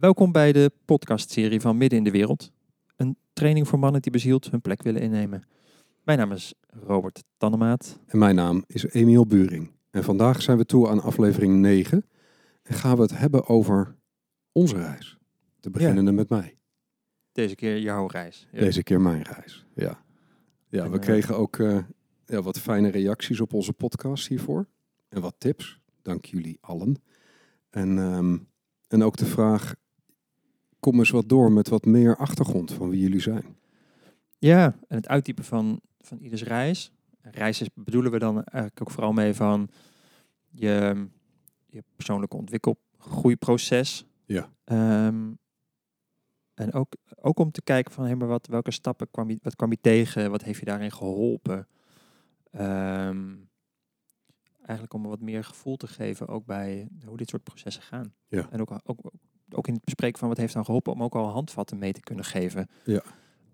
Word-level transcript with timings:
Welkom 0.00 0.32
bij 0.32 0.52
de 0.52 0.72
podcastserie 0.84 1.60
van 1.60 1.76
Midden 1.76 1.98
in 1.98 2.04
de 2.04 2.10
Wereld. 2.10 2.52
Een 2.96 3.16
training 3.32 3.68
voor 3.68 3.78
mannen 3.78 4.02
die 4.02 4.12
bezield 4.12 4.50
hun 4.50 4.60
plek 4.60 4.82
willen 4.82 5.00
innemen. 5.00 5.42
Mijn 6.02 6.18
naam 6.18 6.32
is 6.32 6.54
Robert 6.66 7.24
Tannemaat. 7.36 8.00
En 8.06 8.18
mijn 8.18 8.34
naam 8.34 8.64
is 8.66 8.84
Emiel 8.84 9.26
Buring. 9.26 9.72
En 9.90 10.04
vandaag 10.04 10.42
zijn 10.42 10.58
we 10.58 10.64
toe 10.64 10.88
aan 10.88 11.02
aflevering 11.02 11.54
9. 11.54 12.06
En 12.62 12.74
gaan 12.74 12.96
we 12.96 13.02
het 13.02 13.18
hebben 13.18 13.48
over 13.48 13.96
onze 14.52 14.76
reis. 14.76 15.18
Te 15.60 15.70
beginnen 15.70 16.14
met 16.14 16.28
mij. 16.28 16.58
Deze 17.32 17.54
keer 17.54 17.78
jouw 17.78 18.06
reis. 18.06 18.48
Ja. 18.52 18.58
Deze 18.60 18.82
keer 18.82 19.00
mijn 19.00 19.22
reis. 19.22 19.66
Ja, 19.74 20.04
ja 20.68 20.84
En, 20.84 20.90
we 20.90 20.96
eh, 20.96 21.02
kregen 21.02 21.36
ook 21.36 21.58
eh, 21.58 21.78
ja, 22.26 22.42
wat 22.42 22.58
fijne 22.60 22.88
reacties 22.88 23.40
op 23.40 23.52
onze 23.52 23.72
podcast 23.72 24.28
hiervoor. 24.28 24.66
En 25.08 25.20
wat 25.20 25.34
tips. 25.38 25.80
Dank 26.02 26.24
jullie 26.24 26.58
allen. 26.60 27.02
En, 27.70 27.98
ehm, 27.98 28.36
en 28.88 29.02
ook 29.02 29.16
de 29.16 29.26
vraag, 29.26 29.74
kom 30.80 30.98
eens 30.98 31.10
wat 31.10 31.28
door 31.28 31.52
met 31.52 31.68
wat 31.68 31.84
meer 31.84 32.16
achtergrond 32.16 32.72
van 32.72 32.90
wie 32.90 33.00
jullie 33.00 33.20
zijn. 33.20 33.56
Ja, 34.38 34.64
en 34.88 34.96
het 34.96 35.08
uittypen 35.08 35.44
van, 35.44 35.80
van 36.00 36.18
ieders 36.18 36.42
reis. 36.42 36.92
Reis 37.20 37.60
is, 37.60 37.68
bedoelen 37.74 38.12
we 38.12 38.18
dan 38.18 38.44
eigenlijk 38.44 38.80
ook 38.80 38.90
vooral 38.90 39.12
mee 39.12 39.34
van 39.34 39.68
je, 40.50 41.06
je 41.66 41.82
persoonlijke 41.96 42.36
ontwikkelgroeiproces. 42.36 44.06
Ja. 44.24 44.52
Ehm, 44.64 45.32
en 46.54 46.72
ook, 46.72 46.92
ook 47.20 47.38
om 47.38 47.50
te 47.50 47.62
kijken 47.62 47.92
van, 47.92 48.04
hé, 48.04 48.16
maar 48.16 48.28
wat, 48.28 48.46
welke 48.46 48.70
stappen 48.70 49.10
kwam 49.10 49.30
je, 49.30 49.38
wat 49.42 49.56
kwam 49.56 49.70
je 49.70 49.78
tegen? 49.80 50.30
Wat 50.30 50.42
heeft 50.42 50.58
je 50.58 50.64
daarin 50.64 50.92
geholpen? 50.92 51.68
Ehm, 52.50 53.34
eigenlijk 54.58 54.94
om 54.94 55.02
wat 55.02 55.20
meer 55.20 55.44
gevoel 55.44 55.76
te 55.76 55.86
geven 55.86 56.28
ook 56.28 56.46
bij 56.46 56.88
hoe 57.06 57.16
dit 57.16 57.28
soort 57.28 57.42
processen 57.42 57.82
gaan. 57.82 58.14
Ja. 58.26 58.50
En 58.50 58.60
ook, 58.60 58.80
ook, 58.84 58.98
ook 59.50 59.66
in 59.66 59.74
het 59.74 59.84
bespreken 59.84 60.18
van 60.18 60.28
wat 60.28 60.36
heeft 60.36 60.54
dan 60.54 60.64
geholpen 60.64 60.92
om 60.92 61.02
ook 61.02 61.14
al 61.14 61.28
handvatten 61.28 61.78
mee 61.78 61.92
te 61.92 62.00
kunnen 62.00 62.24
geven 62.24 62.68
Ja. 62.84 63.02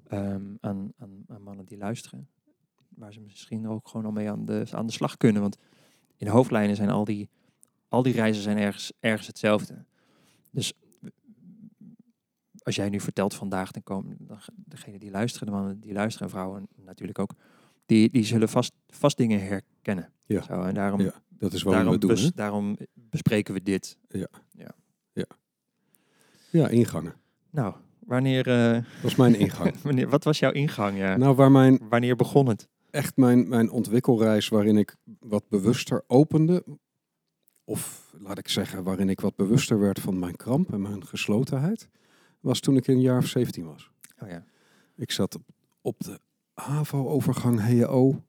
ehm, 0.08 0.42
aan, 0.60 0.92
aan, 0.98 1.24
aan 1.28 1.42
mannen 1.42 1.64
die 1.64 1.78
luisteren. 1.78 2.28
Waar 2.88 3.12
ze 3.12 3.20
misschien 3.20 3.68
ook 3.68 3.88
gewoon 3.88 4.06
al 4.06 4.12
mee 4.12 4.30
aan 4.30 4.45
de, 4.45 4.64
aan 4.70 4.86
de 4.86 4.92
slag 4.92 5.16
kunnen. 5.16 5.42
Want 5.42 5.56
in 6.16 6.26
hoofdlijnen 6.26 6.76
zijn 6.76 6.90
al 6.90 7.04
die, 7.04 7.28
al 7.88 8.02
die 8.02 8.12
reizen 8.12 8.42
zijn 8.42 8.56
ergens, 8.59 8.92
ergens 9.01 9.26
hetzelfde. 9.26 9.84
Dus 10.51 10.73
als 12.62 12.74
jij 12.74 12.88
nu 12.88 13.01
vertelt 13.01 13.34
vandaag, 13.34 13.70
dan 13.70 13.82
komen 13.82 14.16
dan, 14.20 14.38
degenen 14.54 15.01
die 15.01 15.10
luisteren, 15.10 15.46
de 15.46 15.52
mannen 15.52 15.80
die 15.80 15.92
luisteren 15.92 16.26
en 16.29 16.32
vrouwen 16.34 16.68
natuurlijk 16.76 17.18
ook, 17.18 17.30
die, 17.86 18.10
die 18.10 18.24
zullen 18.24 18.48
vast, 18.48 18.73
vast 18.88 19.16
dingen 19.16 19.40
herkennen. 19.46 20.12
Ja. 20.26 20.42
Zo, 20.42 20.62
en 20.62 20.74
daarom, 20.74 21.01
Ja, 21.01 21.12
Dat 21.29 21.52
is 21.52 21.62
waarom 21.62 21.92
we 21.92 21.98
doen. 21.98 22.10
bes- 22.10 22.32
daarom 22.32 22.76
bespreken 22.95 23.54
we 23.54 23.62
dit. 23.62 23.98
Ja, 24.08 24.29
ingangen. 26.63 27.15
Nou, 27.51 27.74
wanneer, 27.99 28.47
eh, 28.49 28.73
Dat 29.02 29.10
is 29.10 29.15
mijn 29.16 29.35
ingang. 29.45 29.74
wanneer 29.83 30.09
wat 30.09 30.24
was 30.24 30.38
jouw 30.38 30.52
ingang? 30.52 30.99
Ja? 30.99 31.16
nou, 31.16 31.35
waar 31.35 31.51
mijn, 31.51 31.80
Wanneer 31.88 32.16
begon 32.16 32.47
het? 32.49 32.69
echt 32.91 33.16
mijn, 33.16 33.49
mijn 33.49 33.71
ontwikkelreis 33.71 34.49
waarin 34.49 34.77
ik 34.77 34.97
wat 35.21 35.49
bewuster 35.49 36.05
opende. 36.07 36.65
Of 37.65 38.13
laat 38.19 38.38
ik 38.38 38.49
zeggen, 38.49 38.82
waarin 38.85 39.09
ik 39.09 39.21
wat 39.21 39.37
bewuster 39.37 39.79
werd 39.79 40.01
van 40.01 40.19
mijn 40.19 40.37
kramp 40.37 40.73
en 40.73 40.82
mijn 40.82 41.07
geslotenheid. 41.07 41.88
Was 42.41 42.60
toen 42.60 42.77
ik 42.77 42.87
een 42.87 43.01
jaar 43.01 43.19
of 43.19 43.27
17 43.27 43.65
was. 43.65 43.91
Oh 44.23 44.29
ja. 44.29 44.45
Ik 44.97 45.10
zat 45.10 45.35
op, 45.35 45.43
op 45.80 46.01
de 46.01 46.21
HAVO-overgang 46.55 47.60
HEO 47.60 48.23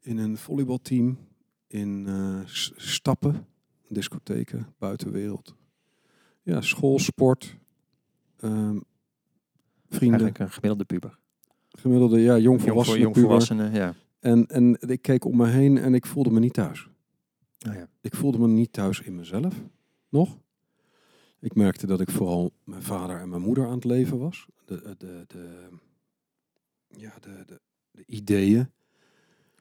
in 0.00 0.18
een 0.18 0.36
volleybalteam 0.36 1.18
in 1.66 2.04
eh, 2.06 2.40
Stappen, 2.76 3.46
discotheken, 3.88 4.74
buitenwereld. 4.78 5.54
Ja, 6.42 6.60
school, 6.60 6.98
sport, 6.98 7.56
ehm, 8.36 8.78
vrienden, 9.88 10.20
Eigenlijk 10.20 10.38
een 10.38 10.50
gemiddelde 10.50 10.84
puber. 10.84 11.18
gemiddelde, 11.68 12.20
ja, 12.20 12.24
Jong, 12.32 12.42
jongvolwassenen. 12.42 13.00
jong 13.00 13.12
puber. 13.14 13.28
volwassenen, 13.30 13.72
ja. 13.72 13.94
En, 14.20 14.46
en 14.46 14.76
ik 14.80 15.02
keek 15.02 15.24
om 15.24 15.36
me 15.36 15.46
heen 15.46 15.78
en 15.78 15.94
ik 15.94 16.06
voelde 16.06 16.30
me 16.30 16.40
niet 16.40 16.52
thuis. 16.52 16.88
Oh 17.68 17.74
ja. 17.74 17.88
Ik 18.00 18.14
voelde 18.14 18.38
me 18.38 18.48
niet 18.48 18.72
thuis 18.72 19.00
in 19.00 19.14
mezelf, 19.14 19.54
nog. 20.08 20.38
Ik 21.40 21.54
merkte 21.54 21.86
dat 21.86 22.00
ik 22.00 22.10
vooral 22.10 22.52
mijn 22.64 22.82
vader 22.82 23.20
en 23.20 23.28
mijn 23.28 23.42
moeder 23.42 23.66
aan 23.66 23.74
het 23.74 23.84
leven 23.84 24.18
was. 24.18 24.46
De, 24.64 24.94
de, 24.98 25.24
de, 25.26 25.68
ja, 26.88 27.12
de, 27.20 27.42
de, 27.46 27.60
de 27.90 28.02
ideeën. 28.06 28.70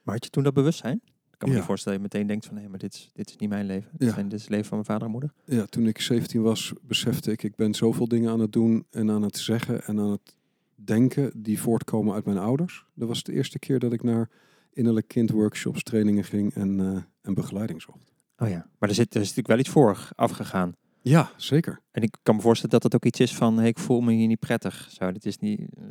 Maar 0.03 0.13
had 0.15 0.23
je 0.23 0.29
toen 0.29 0.43
dat 0.43 0.53
bewustzijn? 0.53 1.01
Kan 1.41 1.49
me 1.49 1.55
Ja. 1.55 1.61
niet 1.61 1.69
voorstellen 1.71 2.01
dat 2.01 2.11
je 2.11 2.17
meteen 2.17 2.27
denkt 2.31 2.45
van, 2.45 2.57
hé, 2.57 2.69
maar 2.69 2.79
dit 2.79 2.93
is, 2.93 3.09
dit 3.13 3.29
is 3.29 3.35
niet 3.35 3.49
mijn 3.49 3.65
leven. 3.65 3.89
Dit, 3.97 4.07
Ja. 4.07 4.13
zijn, 4.13 4.27
dit 4.27 4.33
is 4.37 4.41
het 4.41 4.49
leven 4.51 4.65
van 4.67 4.77
mijn 4.77 4.89
vader 4.89 5.05
en 5.05 5.11
moeder. 5.11 5.31
Ja, 5.45 5.65
toen 5.65 5.87
ik 5.87 6.01
17 6.01 6.41
was, 6.41 6.73
besefte 6.81 7.31
ik, 7.31 7.43
ik 7.43 7.55
ben 7.55 7.73
zoveel 7.73 8.07
dingen 8.07 8.31
aan 8.31 8.39
het 8.39 8.51
doen 8.51 8.85
en 8.89 9.11
aan 9.11 9.21
het 9.21 9.37
zeggen 9.37 9.83
en 9.83 9.99
aan 9.99 10.09
het 10.11 10.35
denken 10.75 11.31
die 11.35 11.59
voortkomen 11.59 12.13
uit 12.13 12.25
mijn 12.25 12.37
ouders. 12.37 12.85
Dat 12.93 13.07
was 13.07 13.23
de 13.23 13.33
eerste 13.33 13.59
keer 13.59 13.79
dat 13.79 13.93
ik 13.93 14.03
naar 14.03 14.29
innerlijk 14.73 15.07
kind 15.07 15.29
workshops, 15.31 15.83
trainingen 15.83 16.23
ging 16.23 16.53
en, 16.53 16.79
eh, 16.79 17.01
en 17.21 17.33
begeleiding 17.33 17.81
zocht. 17.81 18.13
Oh 18.37 18.49
ja. 18.49 18.67
Maar 18.79 18.89
er 18.89 18.95
zit, 18.95 19.07
er 19.13 19.21
is 19.21 19.27
natuurlijk 19.27 19.47
wel 19.47 19.59
iets 19.59 19.69
voor 19.69 20.09
afgegaan. 20.15 20.75
Ja, 21.01 21.31
zeker. 21.37 21.81
En 21.91 22.01
ik 22.01 22.17
kan 22.23 22.35
me 22.35 22.41
voorstellen 22.41 22.71
dat 22.79 22.83
het 22.83 22.95
ook 22.95 23.05
iets 23.05 23.19
is 23.19 23.35
van, 23.35 23.57
hey, 23.57 23.67
ik 23.67 23.79
voel 23.79 24.01
me 24.01 24.11
hier 24.13 24.27
niet 24.27 24.39
prettig. 24.39 24.87
Zo, 24.91 25.11
dit 25.11 25.25
is 25.25 25.37
niet, 25.37 25.59
eh, 25.59 25.83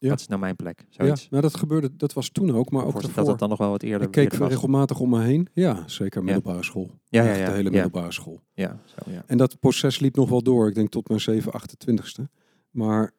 Ja. 0.00 0.08
wat 0.08 0.20
is 0.20 0.26
nou 0.26 0.40
mijn 0.40 0.56
plek? 0.56 0.86
Ja, 0.88 1.04
Zoiets. 1.04 1.28
nou 1.28 1.42
dat 1.42 1.56
gebeurde, 1.56 1.96
dat 1.96 2.12
was 2.12 2.28
toen 2.28 2.54
ook, 2.54 2.70
maar 2.70 2.84
ook 2.84 2.92
dat 2.92 3.02
daarvoor. 3.02 3.28
het 3.28 3.38
dan 3.38 3.48
nog 3.48 3.58
wel 3.58 3.70
wat 3.70 3.82
eerder, 3.82 4.06
Ik 4.06 4.12
keek 4.12 4.32
eerder 4.32 4.48
regelmatig 4.48 5.00
om 5.00 5.10
me 5.10 5.20
heen. 5.20 5.48
Ja, 5.52 5.82
zeker 5.86 6.24
middelbare 6.24 6.62
school. 6.62 6.90
Ja, 7.04 7.24
ja, 7.24 7.34
ja. 7.34 7.44
de 7.44 7.50
hele 7.50 7.62
ja. 7.62 7.70
middelbare 7.70 8.12
school. 8.12 8.40
Ja, 8.54 8.80
zo, 8.84 9.10
ja. 9.10 9.22
En 9.26 9.38
dat 9.38 9.58
proces 9.58 9.98
liep 9.98 10.16
nog 10.16 10.28
wel 10.28 10.42
door. 10.42 10.68
Ik 10.68 10.74
denk 10.74 10.90
tot 10.90 11.08
mijn 11.08 11.20
7, 11.20 11.52
28ste. 11.52 12.22
Maar 12.70 13.12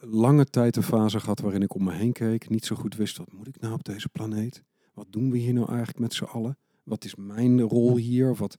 lange 0.00 0.44
tijd 0.44 0.76
een 0.76 0.82
fase 0.82 1.20
gehad 1.20 1.40
waarin 1.40 1.62
ik 1.62 1.74
om 1.74 1.84
me 1.84 1.92
heen 1.92 2.12
keek. 2.12 2.48
Niet 2.48 2.64
zo 2.64 2.76
goed 2.76 2.96
wist, 2.96 3.16
wat 3.16 3.32
moet 3.32 3.48
ik 3.48 3.60
nou 3.60 3.74
op 3.74 3.84
deze 3.84 4.08
planeet? 4.08 4.62
Wat 4.94 5.06
doen 5.10 5.30
we 5.30 5.38
hier 5.38 5.52
nou 5.52 5.68
eigenlijk 5.68 5.98
met 5.98 6.14
z'n 6.14 6.24
allen? 6.24 6.58
Wat 6.82 7.04
is 7.04 7.14
mijn 7.14 7.60
rol 7.60 7.96
hier? 7.96 8.34
Wat, 8.34 8.56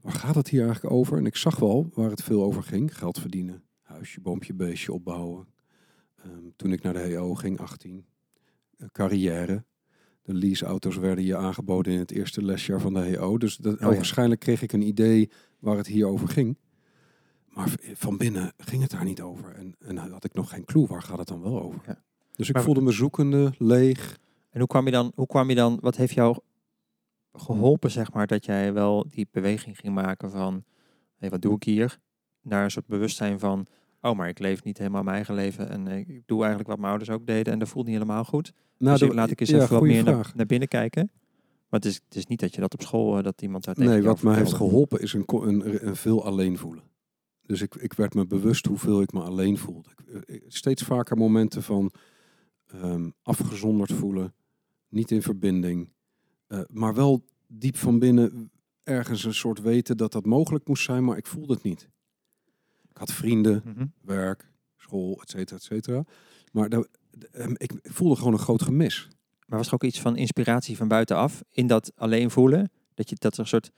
waar 0.00 0.12
gaat 0.12 0.34
het 0.34 0.48
hier 0.48 0.64
eigenlijk 0.64 0.94
over? 0.94 1.18
En 1.18 1.26
ik 1.26 1.36
zag 1.36 1.58
wel 1.58 1.90
waar 1.94 2.10
het 2.10 2.22
veel 2.22 2.42
over 2.42 2.62
ging. 2.62 2.98
Geld 2.98 3.20
verdienen, 3.20 3.62
huisje, 3.82 4.20
boompje, 4.20 4.54
beestje 4.54 4.92
opbouwen. 4.92 5.46
Ehm, 6.24 6.32
toen 6.56 6.72
ik 6.72 6.82
naar 6.82 6.92
de 6.92 6.98
HEO 6.98 7.34
ging, 7.34 7.60
18. 7.60 8.04
Eh, 8.76 8.86
carrière. 8.92 9.64
De 10.22 10.34
leaseauto's 10.34 10.96
werden 10.96 11.24
je 11.24 11.36
aangeboden 11.36 11.92
in 11.92 11.98
het 11.98 12.10
eerste 12.10 12.44
lesjaar 12.44 12.80
van 12.80 12.94
de 12.94 13.00
HEO. 13.00 13.38
Dus 13.38 13.56
dat, 13.56 13.78
ja. 13.78 13.86
waarschijnlijk 13.86 14.40
kreeg 14.40 14.62
ik 14.62 14.72
een 14.72 14.86
idee 14.86 15.30
waar 15.58 15.76
het 15.76 15.86
hier 15.86 16.06
over 16.06 16.28
ging. 16.28 16.56
Maar 17.48 17.74
van 17.94 18.16
binnen 18.16 18.52
ging 18.56 18.82
het 18.82 18.90
daar 18.90 19.04
niet 19.04 19.20
over. 19.20 19.54
En, 19.54 19.74
en 19.78 19.96
had 19.96 20.24
ik 20.24 20.34
nog 20.34 20.50
geen 20.50 20.64
clue, 20.64 20.86
waar 20.86 21.02
gaat 21.02 21.18
het 21.18 21.28
dan 21.28 21.42
wel 21.42 21.62
over? 21.62 21.80
Ja. 21.86 22.02
Dus 22.36 22.48
ik 22.48 22.54
Maar- 22.54 22.62
voelde 22.62 22.80
me 22.80 22.92
zoekende, 22.92 23.52
leeg. 23.58 24.18
En 24.50 24.58
hoe 24.58 24.68
kwam 24.68 24.84
je 24.84 24.90
dan, 24.90 25.12
hoe 25.14 25.26
kwam 25.26 25.48
je 25.48 25.54
dan, 25.54 25.78
wat 25.80 25.96
heeft 25.96 26.14
jou 26.14 26.38
geholpen, 27.32 27.90
zeg 27.90 28.12
maar, 28.12 28.26
dat 28.26 28.44
jij 28.44 28.72
wel 28.72 29.06
die 29.08 29.28
beweging 29.30 29.78
ging 29.78 29.94
maken 29.94 30.30
van, 30.30 30.64
hé, 31.16 31.28
wat 31.28 31.42
doe 31.42 31.54
ik 31.54 31.62
hier? 31.62 31.98
Naar 32.42 32.64
een 32.64 32.70
soort 32.70 32.86
bewustzijn 32.86 33.38
van, 33.38 33.66
oh, 34.04 34.16
maar 34.16 34.28
ik 34.28 34.38
leef 34.38 34.64
niet 34.64 34.78
helemaal 34.78 35.02
mijn 35.02 35.16
eigen 35.16 35.34
leven 35.34 35.70
en 35.70 35.88
eh, 35.88 35.98
ik 35.98 36.22
doe 36.26 36.38
eigenlijk 36.38 36.68
wat 36.68 36.78
mijn 36.78 36.88
ouders 36.88 37.10
ook 37.10 37.26
deden 37.26 37.52
en 37.52 37.58
dat 37.58 37.68
voelt 37.68 37.86
niet 37.86 37.94
helemaal 37.94 38.24
goed. 38.24 38.52
Nou, 38.78 38.98
dus 38.98 39.14
laat 39.14 39.30
ik 39.30 39.40
eens 39.40 39.50
ja, 39.50 39.62
even 39.62 39.74
wat 39.74 39.82
meer 39.82 40.04
naar, 40.04 40.46
binnen 40.46 40.68
kijken. 40.68 41.10
Maar 41.68 41.80
het 41.80 41.84
is, 41.84 42.00
het 42.04 42.16
is 42.16 42.26
niet 42.26 42.40
dat 42.40 42.54
je 42.54 42.60
dat 42.60 42.74
op 42.74 42.82
school, 42.82 43.16
eh, 43.16 43.24
dat 43.24 43.42
iemand 43.42 43.64
daar 43.64 43.74
tegen 43.74 43.90
Nee, 43.90 44.02
wat 44.02 44.22
mij 44.22 44.36
heeft 44.36 44.52
geholpen 44.52 45.00
is 45.00 45.12
een, 45.12 45.24
een, 45.26 45.86
een 45.86 45.96
veel 45.96 46.24
alleen 46.24 46.58
voelen. 46.58 46.82
Dus 47.46 47.62
ik, 47.62 47.74
ik 47.74 47.92
werd 47.92 48.14
me 48.14 48.26
bewust 48.26 48.66
hoeveel 48.66 49.02
ik 49.02 49.12
me 49.12 49.20
alleen 49.20 49.58
voelde. 49.58 49.88
Ik, 50.06 50.24
eh, 50.26 50.40
steeds 50.48 50.82
vaker 50.82 51.16
momenten 51.16 51.62
van 51.62 51.92
ehm, 52.66 53.10
afgezonderd 53.22 53.92
voelen, 53.92 54.34
niet 54.88 55.10
in 55.10 55.22
verbinding, 55.22 55.92
maar 56.66 56.94
wel 56.94 57.24
diep 57.46 57.76
van 57.76 57.98
binnen 57.98 58.50
ergens 58.82 59.24
een 59.24 59.34
soort 59.34 59.60
weten 59.60 59.96
dat 59.96 60.12
dat 60.12 60.24
mogelijk 60.24 60.68
moest 60.68 60.84
zijn, 60.84 61.04
maar 61.04 61.16
ik 61.16 61.26
voelde 61.26 61.54
het 61.54 61.62
niet. 61.62 61.88
Ik 62.94 63.00
had 63.00 63.12
vrienden, 63.12 63.62
Mhm. 63.64 63.84
werk, 64.00 64.50
school, 64.76 65.18
et 65.22 65.30
cetera, 65.30 65.56
et 65.56 65.62
cetera. 65.62 66.04
Maar 66.52 66.68
dat- 66.68 66.88
ehm, 67.32 67.52
ik 67.56 67.72
voelde 67.82 68.16
gewoon 68.16 68.32
een 68.32 68.38
groot 68.38 68.62
gemis. 68.62 69.08
Maar 69.46 69.58
was 69.58 69.68
er 69.68 69.74
ook 69.74 69.84
iets 69.84 70.00
van 70.00 70.16
inspiratie 70.16 70.76
van 70.76 70.88
buitenaf 70.88 71.42
in 71.50 71.66
dat 71.66 71.92
alleen 71.96 72.30
voelen? 72.30 72.70
Dat 72.94 73.08
je 73.10 73.16
dat 73.18 73.32
er 73.34 73.40
een 73.40 73.46
soort. 73.46 73.70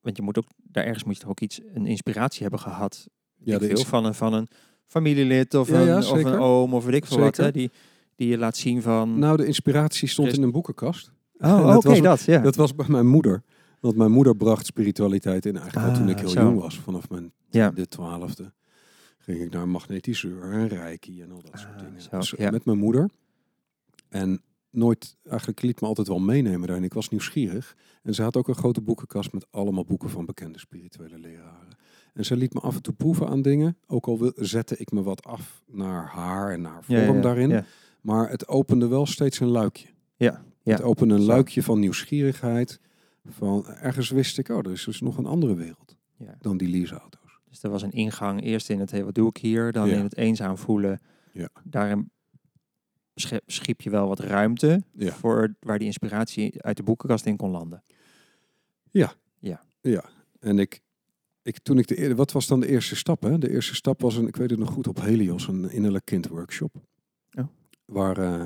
Want 0.00 0.16
je 0.16 0.22
moet 0.22 0.38
ook, 0.38 0.46
daar 0.56 0.84
ergens 0.84 1.04
moet 1.04 1.14
je 1.14 1.20
toch 1.20 1.30
ook 1.30 1.40
iets, 1.40 1.60
een 1.74 1.86
inspiratie 1.86 2.42
hebben 2.42 2.60
gehad. 2.60 3.08
Ja, 3.38 3.58
veel 3.58 3.84
van 3.84 4.04
een, 4.04 4.14
van 4.14 4.32
een 4.32 4.48
familielid 4.86 5.54
of, 5.54 5.68
Ja, 5.68 5.80
een, 5.96 5.96
of 6.04 6.24
een 6.24 6.38
oom 6.38 6.74
of 6.74 6.84
weet 6.84 6.94
ik 6.94 7.06
veel 7.06 7.18
wat. 7.18 7.36
Hè, 7.36 7.50
die, 7.50 7.70
die 8.16 8.28
je 8.28 8.38
laat 8.38 8.56
zien 8.56 8.82
van. 8.82 9.18
Nou, 9.18 9.36
de 9.36 9.46
inspiratie 9.46 10.08
stond 10.08 10.32
in 10.32 10.42
een 10.42 10.52
boekenkast. 10.52 11.12
oh, 11.38 11.76
oké, 11.76 12.00
dat. 12.00 12.22
Ja. 12.22 12.38
Dat 12.40 12.56
was 12.56 12.74
bij 12.74 12.86
mijn 12.88 13.06
moeder. 13.06 13.42
Want 13.82 13.96
mijn 13.96 14.10
moeder 14.10 14.36
bracht 14.36 14.66
spiritualiteit 14.66 15.46
in 15.46 15.56
eigenlijk 15.56 15.88
al 15.88 15.94
toen 15.94 16.08
ik 16.08 16.14
Ah, 16.14 16.20
heel 16.20 16.28
zo. 16.30 16.40
jong 16.42 16.60
was. 16.60 16.78
Vanaf 16.78 17.08
mijn 17.10 17.32
Ja. 17.50 17.70
de 17.70 17.88
twaalfde 17.88 18.52
ging 19.18 19.40
ik 19.40 19.50
naar 19.52 19.68
magnetiseur 19.68 20.42
en 20.52 20.68
reiki 20.68 21.22
en 21.22 21.30
al 21.32 21.42
dat 21.50 21.60
soort 21.60 21.72
Ah, 21.74 21.78
dingen. 21.84 22.02
zo, 22.02 22.16
Dus 22.18 22.34
ja. 22.36 22.50
met 22.50 22.64
mijn 22.64 22.78
moeder. 22.78 23.10
En 24.08 24.40
nooit, 24.70 25.16
eigenlijk 25.28 25.62
liet 25.62 25.80
me 25.80 25.86
altijd 25.86 26.08
wel 26.08 26.18
meenemen 26.18 26.66
daarin. 26.66 26.84
Ik 26.84 26.92
was 26.94 27.08
nieuwsgierig. 27.08 27.76
En 28.02 28.14
ze 28.14 28.22
had 28.22 28.36
ook 28.36 28.48
een 28.48 28.54
grote 28.54 28.80
boekenkast 28.80 29.32
met 29.32 29.46
allemaal 29.50 29.84
boeken 29.84 30.10
van 30.10 30.24
bekende 30.24 30.58
spirituele 30.58 31.18
leraren. 31.18 31.76
En 32.14 32.24
ze 32.24 32.36
liet 32.36 32.54
me 32.54 32.60
af 32.60 32.74
en 32.76 32.82
toe 32.82 32.94
proeven 32.94 33.28
aan 33.28 33.42
dingen. 33.42 33.76
Ook 33.86 34.06
al 34.06 34.32
zette 34.36 34.76
ik 34.76 34.90
me 34.92 35.02
wat 35.02 35.24
af 35.24 35.62
naar 35.66 36.06
haar 36.06 36.52
en 36.52 36.60
naar 36.60 36.84
vorm 36.84 36.98
Ja, 36.98 37.12
ja, 37.14 37.20
daarin. 37.20 37.48
Ja. 37.48 37.64
Maar 38.00 38.30
het 38.30 38.48
opende 38.48 38.86
wel 38.88 39.06
steeds 39.06 39.40
een 39.40 39.48
luikje. 39.48 39.88
Ja. 40.16 40.44
Het 40.64 40.82
opende 40.82 41.14
een 41.14 41.22
luikje 41.24 41.62
van 41.62 41.78
nieuwsgierigheid. 41.78 42.80
Van 43.24 43.66
ergens 43.66 44.10
wist 44.10 44.38
ik, 44.38 44.48
oh, 44.48 44.58
er 44.58 44.70
is 44.70 44.84
dus 44.84 45.00
nog 45.00 45.16
een 45.16 45.26
andere 45.26 45.54
wereld 45.54 45.96
ja. 46.16 46.36
dan 46.40 46.56
die 46.56 46.68
leaseauto's. 46.68 47.20
Dus 47.48 47.62
er 47.62 47.70
was 47.70 47.82
een 47.82 47.90
ingang 47.92 48.42
eerst 48.42 48.70
in 48.70 48.80
het, 48.80 48.90
hey, 48.90 49.04
wat 49.04 49.14
doe 49.14 49.28
ik 49.28 49.36
hier? 49.36 49.72
Dan 49.72 49.88
Ja. 49.88 49.96
in 49.96 50.02
het 50.02 50.16
eenzaam 50.16 50.58
voelen. 50.58 51.00
Ja. 51.32 51.48
Daarin 51.64 52.10
schiep 53.46 53.80
je 53.80 53.90
wel 53.90 54.08
wat 54.08 54.20
ruimte 54.20 54.82
Ja. 54.92 55.12
voor 55.12 55.54
waar 55.60 55.78
die 55.78 55.86
inspiratie 55.86 56.62
uit 56.62 56.76
de 56.76 56.82
boekenkast 56.82 57.26
in 57.26 57.36
kon 57.36 57.50
landen. 57.50 57.82
Ja, 59.80 60.04
en 60.40 60.58
ik, 60.58 60.80
ik 61.42 61.58
toen 61.58 61.78
ik 61.78 61.86
de 61.86 62.14
wat 62.14 62.32
was 62.32 62.46
dan 62.46 62.60
de 62.60 62.68
eerste 62.68 62.96
stap? 62.96 63.22
Hè? 63.22 63.38
De 63.38 63.50
eerste 63.50 63.74
stap 63.74 64.00
was 64.00 64.16
een, 64.16 64.26
ik 64.26 64.36
weet 64.36 64.50
het 64.50 64.58
nog 64.58 64.70
goed, 64.70 64.88
op 64.88 65.00
Helios, 65.00 65.48
een 65.48 65.70
innerlijk 65.70 66.04
kind 66.04 66.26
workshop. 66.28 66.74
Oh. 67.32 67.44
Waar 67.84 68.18
eh, 68.18 68.44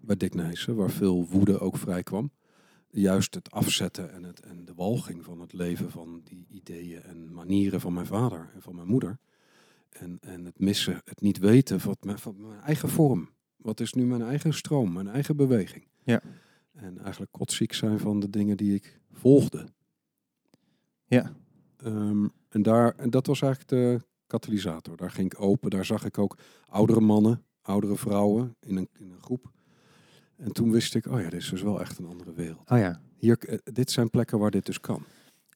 bij 0.00 0.16
Dick 0.16 0.34
Nijssen, 0.34 0.76
waar 0.76 0.90
veel 0.90 1.26
woede 1.26 1.58
ook 1.58 1.76
vrij 1.76 2.02
kwam. 2.02 2.30
Juist 2.94 3.34
het 3.34 3.50
afzetten 3.50 4.12
en, 4.12 4.22
het, 4.22 4.40
en 4.40 4.64
de 4.64 4.74
walging 4.74 5.24
van 5.24 5.40
het 5.40 5.52
leven 5.52 5.90
van 5.90 6.20
die 6.24 6.46
ideeën 6.48 7.02
en 7.02 7.32
manieren 7.32 7.80
van 7.80 7.92
mijn 7.92 8.06
vader 8.06 8.50
en 8.54 8.62
van 8.62 8.74
mijn 8.74 8.88
moeder. 8.88 9.18
En, 9.88 10.18
en 10.20 10.44
het 10.44 10.58
missen, 10.58 11.00
het 11.04 11.20
niet 11.20 11.38
weten 11.38 11.80
van 11.80 11.96
mijn, 12.00 12.18
van 12.18 12.36
mijn 12.38 12.60
eigen 12.60 12.88
vorm. 12.88 13.30
Wat 13.56 13.80
is 13.80 13.92
nu 13.92 14.06
mijn 14.06 14.22
eigen 14.22 14.54
stroom, 14.54 14.92
mijn 14.92 15.08
eigen 15.08 15.36
beweging? 15.36 15.86
Ja. 16.02 16.20
En 16.72 16.98
eigenlijk 16.98 17.32
kotsziek 17.32 17.72
zijn 17.72 17.98
van 17.98 18.20
de 18.20 18.30
dingen 18.30 18.56
die 18.56 18.74
ik 18.74 19.00
volgde. 19.12 19.68
Ja. 21.06 21.32
Ehm, 21.76 22.26
en, 22.48 22.62
daar, 22.62 22.94
en 22.96 23.10
dat 23.10 23.26
was 23.26 23.42
eigenlijk 23.42 23.70
de 23.70 24.06
katalysator. 24.26 24.96
Daar 24.96 25.10
ging 25.10 25.32
ik 25.32 25.40
open. 25.40 25.70
Daar 25.70 25.84
zag 25.84 26.04
ik 26.04 26.18
ook 26.18 26.38
oudere 26.68 27.00
mannen, 27.00 27.44
oudere 27.62 27.96
vrouwen 27.96 28.56
in 28.60 28.76
een, 28.76 28.88
in 28.98 29.10
een 29.10 29.22
groep. 29.22 29.50
En 30.44 30.52
toen 30.52 30.70
wist 30.70 30.94
ik, 30.94 31.06
oh 31.06 31.20
ja, 31.20 31.30
dit 31.30 31.40
is 31.40 31.48
dus 31.48 31.62
wel 31.62 31.80
echt 31.80 31.98
een 31.98 32.06
andere 32.06 32.32
wereld. 32.32 32.70
Oh 32.70 32.78
ja. 32.78 33.00
Hier, 33.16 33.38
eh, 33.38 33.58
dit 33.64 33.90
zijn 33.90 34.10
plekken 34.10 34.38
waar 34.38 34.50
dit 34.50 34.66
dus 34.66 34.80
kan. 34.80 35.02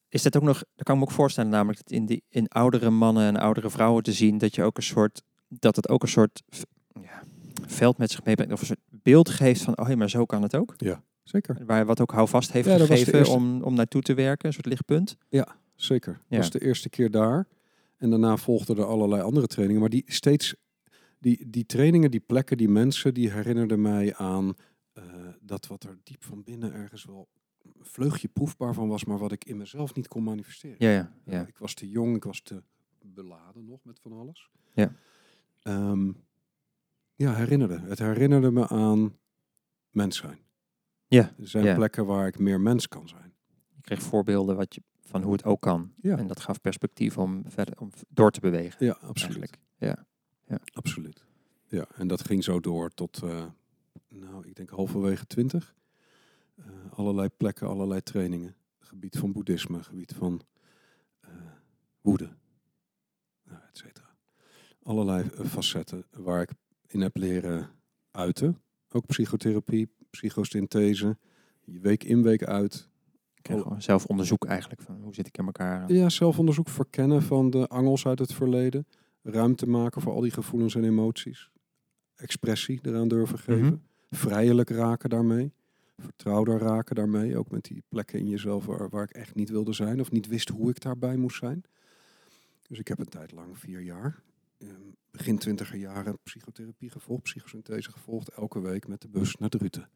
Is 0.09 0.23
dat 0.23 0.37
ook 0.37 0.43
nog, 0.43 0.59
dat 0.75 0.85
kan 0.87 0.95
ik 0.95 1.01
me 1.01 1.07
ook 1.07 1.15
voorstellen, 1.15 1.51
namelijk 1.51 1.79
dat 1.79 1.91
in, 1.91 2.07
die, 2.07 2.23
in 2.29 2.49
oudere 2.49 2.91
mannen 2.91 3.27
en 3.27 3.37
oudere 3.37 3.71
vrouwen 3.71 4.03
te 4.03 4.13
zien, 4.13 4.39
dat 4.39 4.55
je 4.55 4.63
ook 4.63 4.77
een 4.77 4.83
soort, 4.83 5.23
dat 5.49 5.77
het 5.77 5.89
ook 5.89 6.03
een 6.03 6.09
soort 6.09 6.43
ja, 7.03 7.23
veld 7.67 7.99
met 7.99 8.11
zich 8.11 8.25
meebrengt, 8.25 8.53
of 8.53 8.61
een 8.61 8.67
soort 8.67 8.81
beeld 8.91 9.29
geeft 9.31 9.63
van, 9.63 9.79
oh 9.79 9.87
hé, 9.87 9.97
maar 9.97 10.11
zo 10.11 10.25
kan 10.25 10.43
het 10.43 10.55
ook. 10.57 10.75
Zeker, 11.23 11.59
Waar 11.67 11.87
wat 11.87 12.01
ook 12.01 12.13
houvast 12.13 12.53
heeft 12.53 12.69
Ja, 12.69 12.79
gegeven 12.79 13.29
om, 13.29 13.63
om 13.63 13.75
naartoe 13.75 14.03
te 14.03 14.15
werken, 14.15 14.47
een 14.47 14.53
soort 14.55 14.67
lichtpunt. 14.67 15.17
zeker. 15.75 16.13
Dat 16.13 16.23
Ja. 16.29 16.37
was 16.37 16.51
de 16.51 16.61
eerste 16.65 16.89
keer 16.89 17.11
daar. 17.11 17.47
En 17.97 18.11
daarna 18.11 18.37
volgden 18.37 18.77
er 18.77 18.85
allerlei 18.85 19.23
andere 19.23 19.47
trainingen. 19.47 19.81
Maar 19.81 19.91
die 19.91 20.05
steeds, 20.07 20.55
die, 21.19 21.51
die 21.51 21.67
trainingen, 21.67 22.11
die 22.11 22.21
plekken, 22.21 22.57
die 22.57 22.69
mensen, 22.69 23.15
die 23.15 23.31
herinnerden 23.31 23.81
mij 23.81 24.15
aan 24.15 24.55
eh, 24.97 25.05
dat 25.41 25.67
wat 25.67 25.85
er 25.85 25.99
diep 26.03 26.25
van 26.25 26.43
binnen 26.43 26.73
ergens 26.73 27.05
wel 27.05 27.29
een 27.63 27.85
vleugje 27.85 28.29
proefbaar 28.29 28.75
van 28.75 28.89
was, 28.89 29.05
maar 29.05 29.19
wat 29.19 29.33
ik 29.33 29.45
in 29.45 29.57
mezelf 29.57 29.95
niet 29.95 30.09
kon 30.09 30.23
manifesteren. 30.23 30.77
Ja, 30.79 30.91
ja, 30.91 31.13
Ja, 31.25 31.33
ja. 31.33 31.47
ik 31.47 31.59
was 31.59 31.75
te 31.75 31.89
jong, 31.89 32.17
ik 32.17 32.25
was 32.25 32.41
te 32.41 32.63
beladen 33.03 33.65
nog 33.65 33.85
met 33.85 34.01
van 34.01 34.13
alles. 34.13 34.51
Ja. 34.75 34.93
Ehm, 35.63 36.13
ja, 37.15 37.35
herinnerde. 37.35 37.79
Het 37.81 37.99
herinnerde 37.99 38.51
me 38.51 38.69
aan 38.69 39.17
mens 39.91 40.17
zijn. 40.17 40.39
Ja, 41.07 41.33
Er 41.39 41.49
zijn 41.49 41.65
ja. 41.65 41.75
plekken 41.75 42.07
waar 42.07 42.27
ik 42.27 42.39
meer 42.39 42.61
mens 42.61 42.89
kan 42.89 43.09
zijn. 43.09 43.33
Je 43.75 43.81
kreeg 43.81 44.03
voorbeelden 44.03 44.57
wat 44.57 44.75
je, 44.75 44.83
van 45.01 45.23
hoe 45.23 45.33
het 45.33 45.45
ook 45.45 45.61
kan. 45.61 45.93
Ja. 46.01 46.17
En 46.19 46.27
dat 46.27 46.41
gaf 46.41 46.61
perspectief 46.61 47.19
om 47.19 47.43
verder 47.47 47.81
om 47.81 47.91
door 48.09 48.31
te 48.31 48.41
bewegen. 48.41 48.87
Ja, 48.87 48.93
absoluut. 48.93 49.37
Eigenlijk. 49.39 49.59
Ja. 49.79 50.05
Absoluut. 50.73 51.25
Ja, 51.69 51.87
en 51.95 52.07
dat 52.07 52.25
ging 52.25 52.45
zo 52.45 52.61
door 52.61 52.91
tot, 52.91 53.23
eh, 53.23 53.45
nou, 54.09 54.47
ik 54.47 54.55
denk 54.55 54.71
halverwege 54.71 55.27
twintig. 55.27 55.75
Eh, 56.55 56.65
allerlei 56.91 57.29
plekken, 57.29 57.69
allerlei 57.69 58.03
trainingen. 58.03 58.57
Gebied 58.79 59.19
van 59.19 59.33
boeddhisme, 59.33 59.83
gebied 59.83 60.13
van 60.13 60.43
eh, 61.21 61.31
woede, 62.01 62.37
nou, 63.45 63.61
et 63.71 63.79
cetera. 63.79 64.17
Allerlei 64.83 65.29
eh, 65.29 65.45
facetten 65.45 66.05
waar 66.11 66.43
ik 66.43 66.51
in 66.87 67.01
heb 67.01 67.17
leren 67.17 67.71
uiten. 68.11 68.63
Ook 68.89 69.07
psychotherapie, 69.07 69.89
psychosynthese. 70.11 71.17
Week 71.65 72.05
in, 72.05 72.23
week 72.23 72.45
uit. 72.45 72.89
Zelf 73.79 74.07
onderzoek 74.07 74.45
eigenlijk 74.45 74.83
van 74.83 75.01
hoe 75.03 75.15
zit 75.15 75.27
ik 75.27 75.39
in 75.39 75.47
elkaar. 75.47 75.93
Ja, 75.93 76.09
zelfonderzoek 76.09 76.69
verkennen 76.69 77.23
van 77.23 77.51
de 77.51 77.69
angels 77.69 78.07
uit 78.07 78.19
het 78.19 78.33
verleden. 78.33 78.87
Ruimte 79.23 79.67
maken 79.67 80.03
voor 80.03 80.13
al 80.13 80.21
die 80.21 80.31
gevoelens 80.31 80.75
en 80.75 80.85
emoties. 80.85 81.51
Expressie 82.17 82.81
eraan 82.83 83.09
durven 83.09 83.39
geven. 83.39 83.65
Mhm. 83.65 83.77
Vrijelijk 84.11 84.71
raken 84.71 85.11
daarmee. 85.11 85.53
Vertrouwder 85.97 86.59
raken 86.59 86.95
daarmee. 86.95 87.37
Ook 87.37 87.51
met 87.51 87.65
die 87.65 87.83
plekken 87.89 88.19
in 88.19 88.29
jezelf 88.29 88.67
waar, 88.67 88.89
waar 88.89 89.03
ik 89.03 89.11
echt 89.11 89.35
niet 89.35 89.49
wilde 89.49 89.73
zijn. 89.73 90.01
Of 90.01 90.11
niet 90.11 90.27
wist 90.27 90.49
hoe 90.49 90.71
ik 90.71 90.81
daarbij 90.81 91.17
moest 91.17 91.39
zijn. 91.39 91.65
Dus 92.69 92.79
ik 92.79 92.89
heb 92.89 92.99
een 92.99 93.09
tijd 93.09 93.33
lang, 93.33 93.59
vier 93.59 93.81
jaar, 93.81 94.23
eh, 94.59 94.69
begin 95.11 95.39
twintiger 95.39 95.79
jaren, 95.79 96.19
psychotherapie 96.23 96.91
gevolgd. 96.91 97.23
Psychosynthese 97.23 97.93
gevolgd. 97.93 98.29
Elke 98.29 98.61
week 98.61 98.89
met 98.89 99.01
de 99.01 99.09
bus 99.09 99.37
naar 99.37 99.49
Druten. 99.49 99.89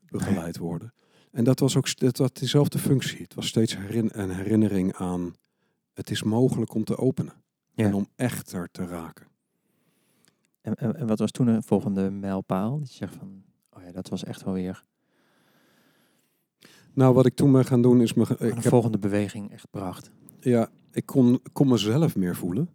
Begeleid 0.00 0.56
worden. 0.56 0.94
En 1.30 1.44
dat 1.44 1.58
was 1.58 1.76
ook 1.76 1.98
dat 1.98 2.18
had 2.18 2.36
dezelfde 2.36 2.78
functie. 2.78 3.22
Het 3.22 3.34
was 3.34 3.46
steeds 3.46 3.76
herin, 3.76 4.10
een 4.12 4.30
herinnering 4.30 4.94
aan 4.94 5.34
het 5.94 6.10
is 6.10 6.22
mogelijk 6.22 6.74
om 6.74 6.84
te 6.84 6.96
openen. 6.96 7.42
Ja. 7.74 7.84
En 7.86 7.94
om 7.94 8.08
echter 8.16 8.70
te 8.70 8.86
raken. 8.86 9.26
En, 10.62 10.74
en, 10.74 10.96
en 10.96 11.06
wat 11.06 11.18
was 11.18 11.30
toen 11.30 11.46
een 11.46 11.62
volgende 11.62 12.10
mijlpaal? 12.10 12.78
Dat 12.78 12.88
je 12.90 12.96
zegt 12.96 13.14
van, 13.14 13.42
oh 13.70 13.82
ja, 13.82 13.92
dat 13.92 14.08
was 14.08 14.24
echt 14.24 14.42
wel 14.42 14.54
weer 14.54 14.84
Nou, 16.92 17.14
wat 17.14 17.26
ik 17.26 17.34
toen 17.34 17.52
ben 17.52 17.64
gaan 17.64 17.82
doen 17.82 18.00
is 18.00 18.14
me. 18.14 18.22
Ik 18.22 18.38
heb, 18.38 18.62
volgende 18.62 18.98
beweging 18.98 19.50
echt 19.50 19.70
bracht. 19.70 20.10
ja, 20.40 20.70
ik 20.92 21.06
kon, 21.06 21.40
kon 21.52 21.68
mezelf 21.68 22.16
meer 22.16 22.36
voelen. 22.36 22.68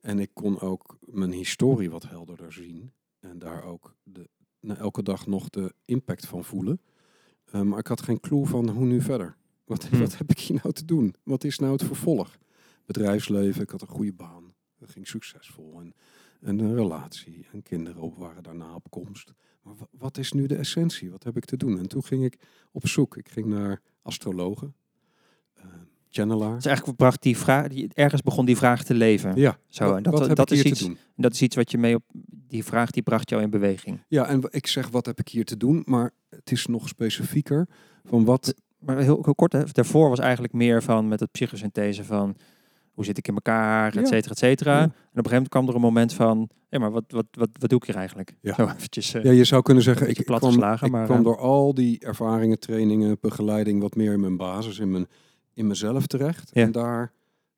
En 0.00 0.18
ik 0.18 0.30
kon 0.32 0.60
ook 0.60 0.98
mijn 1.00 1.32
historie 1.32 1.90
wat 1.90 2.08
helderder 2.08 2.52
zien. 2.52 2.92
En 3.20 3.38
daar 3.38 3.64
ook 3.64 3.94
de, 4.02 4.28
na 4.60 4.76
elke 4.76 5.02
dag 5.02 5.26
nog 5.26 5.50
de 5.50 5.74
impact 5.84 6.26
van 6.26 6.44
voelen. 6.44 6.80
Eh, 7.44 7.60
maar 7.60 7.78
ik 7.78 7.86
had 7.86 8.02
geen 8.02 8.20
clue 8.20 8.46
van 8.46 8.68
hoe 8.68 8.86
nu 8.86 9.00
verder. 9.00 9.36
Wat, 9.64 9.84
Hmm. 9.88 9.98
wat 9.98 10.18
heb 10.18 10.30
ik 10.30 10.38
hier 10.38 10.60
nou 10.62 10.74
te 10.74 10.84
doen? 10.84 11.14
Wat 11.22 11.44
is 11.44 11.58
nou 11.58 11.72
het 11.72 11.84
vervolg? 11.84 12.38
Bedrijfsleven, 12.86 13.62
ik 13.62 13.70
had 13.70 13.80
een 13.82 13.88
goede 13.88 14.12
baan. 14.12 14.54
Dat 14.78 14.90
ging 14.90 15.08
succesvol. 15.08 15.80
En, 15.80 15.94
en 16.42 16.58
een 16.58 16.74
relatie 16.74 17.46
en 17.52 17.62
kinderen 17.62 18.02
op 18.02 18.16
waren 18.16 18.42
daarna 18.42 18.74
op 18.74 18.86
komst. 18.90 19.32
Maar 19.62 19.74
wa- 19.76 19.88
wat 19.90 20.18
is 20.18 20.32
nu 20.32 20.46
de 20.46 20.56
essentie? 20.56 21.10
Wat 21.10 21.22
heb 21.24 21.36
ik 21.36 21.44
te 21.44 21.56
doen? 21.56 21.78
En 21.78 21.88
toen 21.88 22.04
ging 22.04 22.24
ik 22.24 22.36
op 22.72 22.86
zoek. 22.88 23.16
Ik 23.16 23.28
ging 23.28 23.46
naar 23.46 23.80
astrologen, 24.02 24.74
eh 25.54 25.64
channelaar. 26.12 26.54
Dus 26.54 26.64
eigenlijk 26.66 26.96
bracht 26.96 27.22
die 27.22 27.36
vraag, 27.36 27.68
die, 27.68 27.88
ergens 27.94 28.22
begon 28.22 28.44
die 28.46 28.56
vraag 28.56 28.84
te 28.84 28.94
leven. 28.94 29.36
Ja, 29.36 29.58
Zo, 29.68 29.84
wat, 29.84 29.96
en 29.96 30.02
dat- 30.02 30.12
wat 30.18 30.26
heb 30.28 30.36
dat 30.36 30.50
ik 30.50 30.56
is 30.56 30.62
hier 30.62 30.72
iets- 30.72 30.80
te 30.80 30.86
doen? 30.86 30.96
En 31.16 31.22
dat 31.22 31.32
is 31.32 31.42
iets 31.42 31.56
wat 31.56 31.70
je 31.70 31.78
mee 31.78 31.94
op, 31.94 32.02
die 32.48 32.64
vraag 32.64 32.90
die 32.90 33.02
bracht 33.02 33.30
jou 33.30 33.42
in 33.42 33.50
beweging. 33.50 34.04
Ja, 34.08 34.26
en 34.26 34.42
ik 34.50 34.66
zeg 34.66 34.88
wat 34.88 35.06
heb 35.06 35.18
ik 35.18 35.28
hier 35.28 35.44
te 35.44 35.56
doen, 35.56 35.82
maar 35.84 36.10
het 36.28 36.50
is 36.50 36.66
nog 36.66 36.88
specifieker 36.88 37.68
van 38.04 38.24
wat... 38.24 38.54
Maar 38.78 38.98
heel, 38.98 39.20
heel 39.24 39.34
kort, 39.34 39.52
hè, 39.52 39.64
daarvoor 39.72 40.08
was 40.08 40.18
eigenlijk 40.18 40.52
meer 40.52 40.82
van 40.82 41.08
met 41.08 41.20
het 41.20 41.30
psychosynthese 41.30 42.04
van 42.04 42.36
hoe 43.00 43.08
zit 43.08 43.18
ik 43.18 43.28
in 43.28 43.34
elkaar, 43.34 43.96
et 43.96 44.08
cetera, 44.08 44.30
et 44.30 44.38
cetera. 44.38 44.76
Ja. 44.76 44.82
En 44.82 44.86
op 44.86 44.92
een 44.92 45.04
gegeven 45.12 45.30
moment 45.30 45.48
kwam 45.48 45.68
er 45.68 45.74
een 45.74 45.80
moment 45.80 46.12
van, 46.12 46.48
hé, 46.68 46.78
maar 46.78 46.90
wat, 46.90 47.04
wat, 47.08 47.26
wat, 47.30 47.48
wat 47.58 47.70
doe 47.70 47.78
ik 47.78 47.84
hier 47.84 47.96
eigenlijk? 47.96 48.36
Ja. 48.40 48.54
Zo 48.54 48.62
eventjes. 48.66 49.14
eh, 49.14 49.24
Ja, 49.24 49.30
je 49.30 49.44
zou 49.44 49.62
kunnen 49.62 49.82
zeggen, 49.82 50.08
ik, 50.08 50.24
plat 50.24 50.38
kwam, 50.38 50.50
geslagen, 50.52 50.86
ik 50.86 50.92
maar, 50.92 51.04
kwam 51.04 51.18
eh, 51.18 51.24
door 51.24 51.38
al 51.38 51.74
die 51.74 51.98
ervaringen, 52.00 52.58
trainingen, 52.58 53.16
begeleiding 53.20 53.80
wat 53.80 53.94
meer 53.94 54.12
in 54.12 54.20
mijn 54.20 54.36
basis, 54.36 54.78
in, 54.78 54.90
mijn, 54.90 55.06
in 55.54 55.66
mezelf 55.66 56.06
terecht. 56.06 56.50
Ja. 56.52 56.62
En 56.62 56.72
daar, 56.72 57.12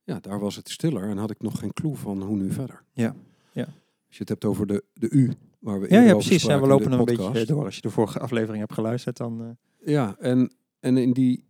ja, 0.05 0.19
daar 0.21 0.39
was 0.39 0.57
het 0.57 0.71
stiller 0.71 1.09
en 1.09 1.17
had 1.17 1.31
ik 1.31 1.43
nog 1.43 1.59
geen 1.59 1.73
clue 1.73 1.95
van 1.95 2.23
hoe 2.23 2.37
nu 2.37 2.53
verder. 2.53 2.83
Ja. 2.93 3.15
Ja. 3.53 3.65
Als 4.07 4.17
je 4.17 4.19
het 4.19 4.29
hebt 4.29 4.45
over 4.45 4.67
de, 4.67 4.85
de 4.93 5.11
U, 5.11 5.33
waar 5.59 5.81
we 5.81 5.87
ja, 5.91 6.01
ja, 6.01 6.13
precies. 6.13 6.43
Ja, 6.43 6.61
we 6.61 6.67
lopen 6.67 6.93
een 6.93 6.99
podcast. 7.05 7.33
beetje 7.33 7.47
door. 7.55 7.65
Als 7.65 7.75
je 7.75 7.83
de 7.83 7.91
vorige 7.91 8.19
aflevering 8.19 8.59
hebt 8.59 8.73
geluisterd, 8.75 9.17
dan... 9.17 9.41
eh, 9.41 9.93
Ja, 9.95 10.17
en, 10.19 10.53
en 10.81 10.97
in 10.97 11.13
die... 11.13 11.45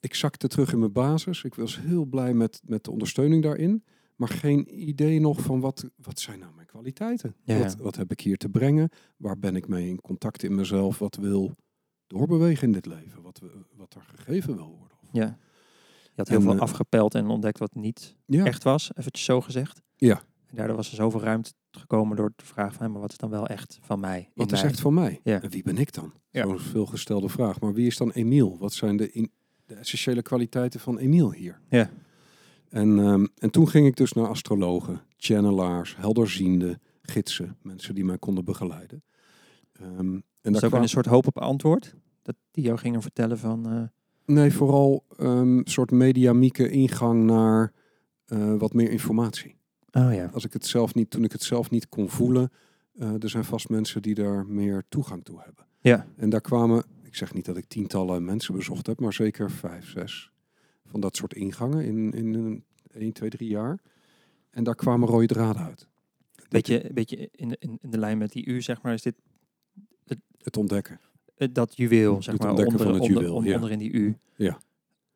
Ik 0.00 0.14
zakte 0.14 0.48
terug 0.48 0.72
in 0.72 0.78
mijn 0.78 0.92
basis. 0.92 1.44
Ik 1.44 1.54
was 1.54 1.80
heel 1.80 2.04
blij 2.04 2.34
met, 2.34 2.60
met 2.64 2.84
de 2.84 2.90
ondersteuning 2.90 3.42
daarin. 3.42 3.84
Maar 4.16 4.28
geen 4.28 4.88
idee 4.88 5.20
nog 5.20 5.40
van 5.40 5.60
wat, 5.60 5.90
wat 5.96 6.20
zijn 6.20 6.38
nou 6.38 6.54
mijn 6.54 6.66
kwaliteiten? 6.66 7.34
Ja, 7.44 7.58
Wat, 7.58 7.76
wat 7.76 7.96
heb 7.96 8.10
ik 8.10 8.20
hier 8.20 8.36
te 8.36 8.48
brengen? 8.48 8.88
Waar 9.16 9.38
ben 9.38 9.56
ik 9.56 9.68
mee 9.68 9.88
in 9.88 10.00
contact 10.00 10.42
in 10.42 10.54
mezelf? 10.54 10.98
Wat 10.98 11.16
wil 11.16 11.54
doorbewegen 12.06 12.66
in 12.66 12.72
dit 12.72 12.86
leven? 12.86 13.22
Wat, 13.22 13.40
wat 13.76 13.94
er 13.94 14.02
gegeven 14.16 14.56
wil 14.56 14.76
worden? 14.78 14.98
ja. 15.12 15.38
Je 16.02 16.16
had 16.16 16.28
heel 16.28 16.38
En, 16.38 16.42
veel 16.44 16.54
eh, 16.54 16.60
afgepeld 16.60 17.14
en 17.14 17.26
ontdekt 17.28 17.58
wat 17.58 17.74
niet 17.74 18.16
Ja, 18.26 18.44
echt 18.44 18.62
was, 18.62 18.90
eventjes 18.94 19.24
zo 19.24 19.40
gezegd. 19.40 19.82
Ja. 19.96 20.22
En 20.46 20.56
daardoor 20.56 20.76
was 20.76 20.88
er 20.90 20.94
zoveel 20.94 21.20
ruimte 21.20 21.52
gekomen 21.70 22.16
door 22.16 22.32
te 22.36 22.44
vragen 22.46 22.72
van, 22.74 22.92
maar 22.92 23.00
wat 23.00 23.10
is 23.10 23.18
dan 23.18 23.30
wel 23.30 23.46
echt 23.46 23.78
van 23.82 24.00
mij? 24.00 24.30
Wat 24.34 24.52
is 24.52 24.60
mij? 24.60 24.70
echt 24.70 24.80
van 24.80 24.94
mij? 24.94 25.20
Ja. 25.22 25.42
En 25.42 25.50
wie 25.50 25.62
ben 25.62 25.78
ik 25.78 25.92
dan? 25.92 26.12
Ja. 26.30 26.42
Zo'n 26.42 26.58
veelgestelde 26.58 27.28
vraag. 27.28 27.60
Maar 27.60 27.72
wie 27.74 27.86
is 27.86 27.96
dan 27.96 28.10
Emiel? 28.10 28.58
Wat 28.58 28.72
zijn 28.72 28.96
de, 28.96 29.12
in, 29.12 29.30
de 29.70 29.76
essentiële 29.76 30.22
kwaliteiten 30.22 30.80
van 30.80 30.98
Emiel 30.98 31.32
hier? 31.32 31.60
Ja. 31.68 31.90
En, 32.68 32.98
ehm, 32.98 33.26
en 33.38 33.50
toen 33.50 33.68
ging 33.68 33.86
ik 33.86 33.96
dus 33.96 34.12
naar 34.12 34.26
astrologen, 34.28 35.00
channelaars, 35.16 35.96
helderziende, 35.96 36.78
gidsen. 37.02 37.56
Mensen 37.62 37.94
die 37.94 38.04
mij 38.04 38.18
konden 38.18 38.44
begeleiden. 38.44 39.02
Ehm, 39.72 40.14
en 40.40 40.52
Is 40.54 40.60
daar 40.60 40.70
kwam, 40.70 40.82
een 40.82 40.88
soort 40.88 41.06
hoop 41.06 41.26
op 41.26 41.38
antwoord? 41.38 41.94
Dat 42.22 42.34
die 42.50 42.64
jou 42.64 42.78
gingen 42.78 43.02
vertellen 43.02 43.38
van, 43.38 43.70
eh, 43.70 43.82
Nee, 44.34 44.52
vooral 44.52 45.04
ehm, 45.16 45.58
een 45.58 45.60
soort 45.64 45.90
mediamieke 45.90 46.70
ingang 46.70 47.24
naar 47.24 47.72
eh, 48.26 48.54
wat 48.56 48.72
meer 48.72 48.90
informatie. 48.90 49.56
oh 49.92 50.14
ja, 50.14 50.30
Als 50.32 50.44
ik 50.44 50.52
het 50.52 50.66
zelf 50.66 50.94
niet, 50.94 51.10
toen 51.10 51.24
ik 51.24 51.32
het 51.32 51.42
zelf 51.42 51.70
niet 51.70 51.88
kon 51.88 52.08
voelen, 52.08 52.50
eh, 52.98 53.22
er 53.22 53.28
zijn 53.30 53.44
vast 53.44 53.68
mensen 53.68 54.02
die 54.02 54.14
daar 54.14 54.46
meer 54.46 54.82
toegang 54.88 55.24
toe 55.24 55.40
hebben. 55.44 55.64
ja, 55.80 56.06
En 56.16 56.30
daar 56.30 56.40
kwamen, 56.40 56.84
ik 57.10 57.16
zeg 57.16 57.34
niet 57.34 57.44
dat 57.44 57.56
ik 57.56 57.64
tientallen 57.68 58.24
mensen 58.24 58.54
bezocht 58.54 58.86
heb, 58.86 59.00
maar 59.00 59.12
zeker 59.12 59.50
vijf, 59.50 59.90
zes 59.90 60.30
van 60.84 61.00
dat 61.00 61.16
soort 61.16 61.34
ingangen 61.34 61.84
in, 61.84 62.12
in 62.12 62.34
een 62.34 62.64
1, 62.92 63.12
2, 63.12 63.30
3 63.30 63.48
jaar. 63.48 63.78
En 64.50 64.64
daar 64.64 64.74
kwamen 64.74 65.08
rode 65.08 65.26
draden 65.26 65.62
uit. 65.62 65.88
beetje, 66.48 66.90
beetje 66.94 67.28
in, 67.32 67.56
in, 67.58 67.78
in 67.80 67.90
de 67.90 67.98
lijn 67.98 68.18
met 68.18 68.32
die 68.32 68.46
u, 68.46 68.62
zeg 68.62 68.82
maar, 68.82 68.92
is 68.92 69.02
dit 69.02 69.14
Het 70.42 70.56
ontdekken. 70.56 71.00
eh, 71.36 71.48
dat 71.52 71.76
juweel, 71.76 72.22
zeg 72.22 72.32
Het 72.32 72.42
maar, 72.42 72.50
ontdekken 72.50 72.78
onder, 72.78 72.92
van 72.92 73.00
het 73.00 73.12
juweel, 73.12 73.34
onder, 73.34 73.50
ja. 73.50 73.56
onder 73.56 73.70
in 73.70 73.78
die 73.78 73.90
u. 73.92 74.16
Ja. 74.36 74.60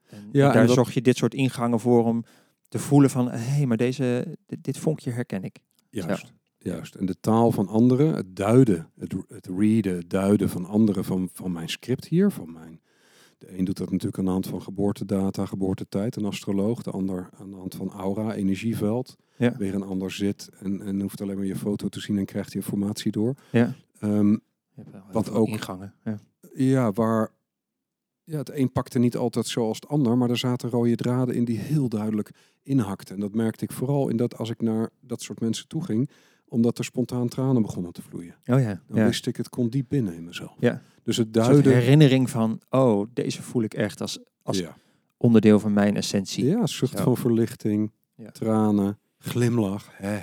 En, 0.08 0.28
Ja, 0.32 0.46
en 0.48 0.54
daar 0.54 0.68
zocht 0.68 0.94
je 0.94 1.02
dit 1.02 1.16
soort 1.16 1.34
ingangen 1.34 1.80
voor 1.80 2.04
om 2.04 2.24
te 2.68 2.78
voelen 2.78 3.10
van, 3.10 3.30
hé, 3.30 3.36
hey, 3.38 3.66
maar 3.66 3.76
deze, 3.76 4.36
dit, 4.46 4.64
dit 4.64 4.78
vonkje 4.78 5.10
herken 5.10 5.44
ik. 5.44 5.58
Juist. 5.90 6.32
Juist. 6.64 6.94
En 6.94 7.06
de 7.06 7.20
taal 7.20 7.50
van 7.52 7.68
anderen, 7.68 8.14
het 8.14 8.36
duiden, 8.36 8.90
het, 8.98 9.14
het 9.28 9.46
readen, 9.46 9.96
het 9.96 10.10
duiden 10.10 10.48
van 10.48 10.64
anderen 10.64 11.04
van, 11.04 11.28
van 11.32 11.52
mijn 11.52 11.68
script 11.68 12.04
hier, 12.04 12.30
van 12.30 12.52
mijn. 12.52 12.80
De 13.38 13.58
een 13.58 13.64
doet 13.64 13.76
dat 13.76 13.90
natuurlijk 13.90 14.18
aan 14.18 14.24
de 14.24 14.30
hand 14.30 14.46
van 14.46 14.62
geboortedata, 14.62 15.46
geboortetijd, 15.46 16.16
een 16.16 16.24
astroloog. 16.24 16.82
De 16.82 16.90
ander 16.90 17.28
aan 17.38 17.50
de 17.50 17.56
hand 17.56 17.74
van 17.74 17.90
aura, 17.90 18.34
energieveld. 18.34 19.16
Ja. 19.36 19.56
Weer 19.56 19.74
een 19.74 19.82
ander 19.82 20.10
zit 20.10 20.50
en, 20.58 20.80
en 20.82 21.00
hoeft 21.00 21.20
alleen 21.20 21.36
maar 21.36 21.44
je 21.46 21.56
foto 21.56 21.88
te 21.88 22.00
zien 22.00 22.18
en 22.18 22.24
krijgt 22.24 22.52
die 22.52 22.60
informatie 22.60 23.12
door. 23.12 23.34
Ja. 23.52 23.74
Ehm, 23.98 24.36
Wat 25.12 25.30
ook- 25.30 25.48
ingangen. 25.48 25.94
Ja. 26.04 26.18
Ja, 26.54 26.92
waar 26.92 27.30
ja, 28.24 28.38
het 28.38 28.50
een 28.50 28.72
pakte 28.72 28.98
niet 28.98 29.16
altijd 29.16 29.46
zoals 29.46 29.76
het 29.80 29.88
ander, 29.88 30.18
maar 30.18 30.30
er 30.30 30.36
zaten 30.38 30.70
rode 30.70 30.96
draden 30.96 31.34
in 31.34 31.44
die 31.44 31.58
heel 31.58 31.88
duidelijk 31.88 32.30
inhakten. 32.62 33.14
En 33.14 33.20
dat 33.20 33.34
merkte 33.34 33.64
ik 33.64 33.72
vooral 33.72 34.08
in 34.08 34.16
dat 34.16 34.36
als 34.38 34.50
ik 34.50 34.60
naar 34.60 34.90
dat 35.00 35.22
soort 35.22 35.40
mensen 35.40 35.68
toe 35.68 35.84
ging, 35.84 36.10
omdat 36.54 36.78
er 36.78 36.84
spontaan 36.84 37.28
tranen 37.28 37.62
begonnen 37.62 37.92
te 37.92 38.02
vloeien. 38.02 38.34
Oh 38.46 38.60
ja, 38.60 38.80
Dan 38.88 38.98
ja. 38.98 39.04
wist 39.06 39.26
ik, 39.26 39.36
het 39.36 39.48
kon 39.48 39.68
diep 39.68 39.88
binnen 39.88 40.14
in 40.14 40.24
mezelf. 40.24 40.54
Ja. 40.58 40.82
Dus 41.02 41.16
het 41.16 41.26
Een 41.26 41.32
duiden. 41.32 41.72
herinnering 41.72 42.30
van, 42.30 42.60
oh, 42.70 43.06
deze 43.14 43.42
voel 43.42 43.62
ik 43.62 43.74
echt 43.74 44.00
als, 44.00 44.18
als 44.42 44.58
ja. 44.58 44.76
onderdeel 45.16 45.60
van 45.60 45.72
mijn 45.72 45.96
essentie. 45.96 46.44
ja, 46.44 46.66
zucht 46.66 46.96
Zo. 46.98 47.02
van 47.04 47.16
verlichting, 47.16 47.92
Ja. 48.16 48.30
tranen, 48.30 48.98
glimlach. 49.18 49.88
Hè. 49.92 50.18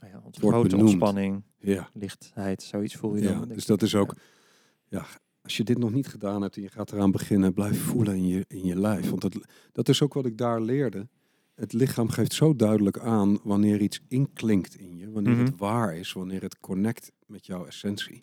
Nou 0.00 0.12
ja, 0.12 0.22
grote 0.32 0.76
ontspanning, 0.76 1.42
Ja, 1.58 1.88
lichtheid, 1.92 2.62
zoiets 2.62 2.94
voel 2.94 3.16
je 3.16 3.22
ja, 3.22 3.32
dan. 3.38 3.48
dus 3.48 3.62
ik. 3.62 3.66
dat 3.66 3.82
is 3.82 3.94
ook. 3.94 4.14
Ja. 4.16 4.98
Ja, 4.98 5.06
als 5.42 5.56
je 5.56 5.64
dit 5.64 5.78
nog 5.78 5.92
niet 5.92 6.06
gedaan 6.08 6.42
hebt 6.42 6.56
en 6.56 6.62
je 6.62 6.68
gaat 6.68 6.92
eraan 6.92 7.10
beginnen, 7.10 7.52
blijf 7.52 7.80
voelen 7.82 8.14
in 8.16 8.26
je, 8.26 8.44
in 8.48 8.64
je 8.64 8.78
lijf. 8.78 9.10
Want 9.10 9.22
dat, 9.22 9.36
dat 9.72 9.88
is 9.88 10.02
ook 10.02 10.14
wat 10.14 10.26
ik 10.26 10.38
daar 10.38 10.60
leerde. 10.60 11.08
Het 11.56 11.72
lichaam 11.72 12.08
geeft 12.08 12.32
zo 12.32 12.56
duidelijk 12.56 12.98
aan 12.98 13.38
wanneer 13.42 13.80
iets 13.80 14.00
inklinkt 14.08 14.74
in 14.76 14.96
je, 14.96 15.10
wanneer 15.10 15.34
Mhm. 15.34 15.44
het 15.44 15.56
waar 15.58 15.96
is, 15.96 16.12
wanneer 16.12 16.42
het 16.42 16.60
connect 16.60 17.12
met 17.26 17.46
jouw 17.46 17.66
essentie. 17.66 18.14
Ik 18.16 18.22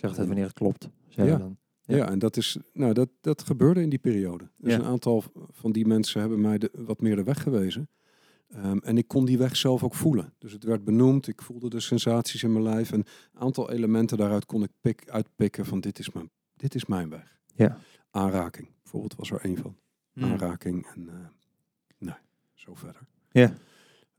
zeg 0.00 0.10
altijd 0.10 0.26
wanneer 0.26 0.44
het 0.44 0.52
klopt. 0.52 0.88
Zeggen 1.08 1.32
Ja. 1.34 1.38
dan. 1.38 1.56
Ja, 1.86 1.96
Ja. 1.96 2.08
en 2.10 2.18
dat, 2.18 2.36
is, 2.36 2.56
nou, 2.72 2.92
dat, 2.92 3.08
dat 3.20 3.42
gebeurde 3.42 3.80
in 3.82 3.88
die 3.88 3.98
periode. 3.98 4.50
Dus 4.56 4.72
Ja. 4.72 4.78
een 4.78 4.84
aantal 4.84 5.24
van 5.50 5.72
die 5.72 5.86
mensen 5.86 6.20
hebben 6.20 6.40
mij 6.40 6.58
de, 6.58 6.70
wat 6.76 7.00
meer 7.00 7.16
de 7.16 7.22
weg 7.22 7.42
gewezen. 7.42 7.88
Ehm, 8.48 8.78
en 8.78 8.98
ik 8.98 9.08
kon 9.08 9.24
die 9.24 9.38
weg 9.38 9.56
zelf 9.56 9.82
ook 9.84 9.94
voelen. 9.94 10.34
Dus 10.38 10.52
het 10.52 10.64
werd 10.64 10.84
benoemd, 10.84 11.28
ik 11.28 11.42
voelde 11.42 11.70
de 11.70 11.80
sensaties 11.80 12.42
in 12.42 12.52
mijn 12.52 12.64
lijf. 12.64 12.92
En 12.92 12.98
een 12.98 13.40
aantal 13.40 13.70
elementen 13.70 14.16
daaruit 14.18 14.46
kon 14.46 14.62
ik 14.62 14.70
pik, 14.80 15.08
uitpikken 15.10 15.64
van 15.64 15.80
dit 15.80 15.98
is, 15.98 16.10
mijn, 16.12 16.30
dit 16.56 16.74
is 16.74 16.86
mijn 16.86 17.08
weg. 17.08 17.38
Ja. 17.54 17.78
Aanraking, 18.10 18.68
bijvoorbeeld, 18.82 19.14
was 19.14 19.30
er 19.30 19.40
één 19.40 19.56
van. 19.56 19.76
Mm. 20.12 20.24
Aanraking 20.24 20.86
en 20.86 21.02
uh, 21.02 21.12
nee, 21.98 22.14
zo 22.64 22.74
verder. 22.74 23.02
Ja. 23.30 23.52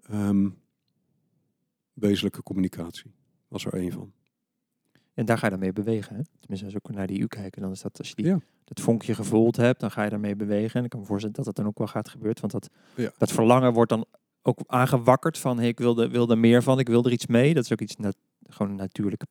Ehm, 0.10 0.50
wezenlijke 1.94 2.44
communicatie 2.44 3.12
was 3.48 3.66
er 3.66 3.74
één 3.74 3.92
van. 3.92 4.14
En 5.14 5.25
daar 5.25 5.38
ga 5.38 5.46
je 5.46 5.52
dan 5.52 5.60
mee 5.60 5.74
bewegen. 5.74 6.16
Hè? 6.16 6.22
Tenminste, 6.40 6.66
als 6.66 6.75
ik 6.75 6.90
naar 6.90 7.08
die 7.08 7.20
U 7.20 7.28
kijken, 7.28 7.62
dan 7.62 7.72
is 7.72 7.82
dat 7.82 7.98
als 7.98 8.10
je 8.10 8.16
die, 8.16 8.25
Ja. 8.25 8.40
dat 8.64 8.80
vonkje 8.80 9.16
gevoeld 9.16 9.56
hebt, 9.56 9.80
dan 9.80 9.92
ga 9.92 10.04
je 10.04 10.10
daarmee 10.10 10.36
bewegen. 10.36 10.80
En 10.80 10.84
ik 10.84 10.90
kan 10.90 11.00
me 11.00 11.06
voorstellen 11.06 11.36
dat 11.36 11.46
het 11.46 11.56
dan 11.56 11.66
ook 11.66 11.78
wel 11.78 11.88
gaat 11.88 12.10
gebeuren. 12.10 12.42
Want 12.42 12.54
dat, 12.54 12.70
Ja. 12.96 13.12
dat 13.18 13.32
verlangen 13.32 13.74
wordt 13.74 13.90
dan 13.90 14.06
ook 14.42 14.60
aangewakkerd 14.66 15.38
van 15.38 15.58
hey, 15.58 15.68
ik 15.68 15.80
wil, 15.80 15.98
er, 16.02 16.10
wil 16.10 16.30
er 16.30 16.38
meer 16.38 16.64
van, 16.64 16.80
ik 16.80 16.88
wil 16.88 17.06
er 17.06 17.12
iets 17.12 17.25
mee. 17.28 17.54
Dat 17.54 17.64
is 17.64 17.72
ook 17.72 17.82
iets 17.82 17.96
nat- 17.96 18.18
gewoon 18.48 18.72
een 18.72 18.78
natuurlijk 18.78 19.24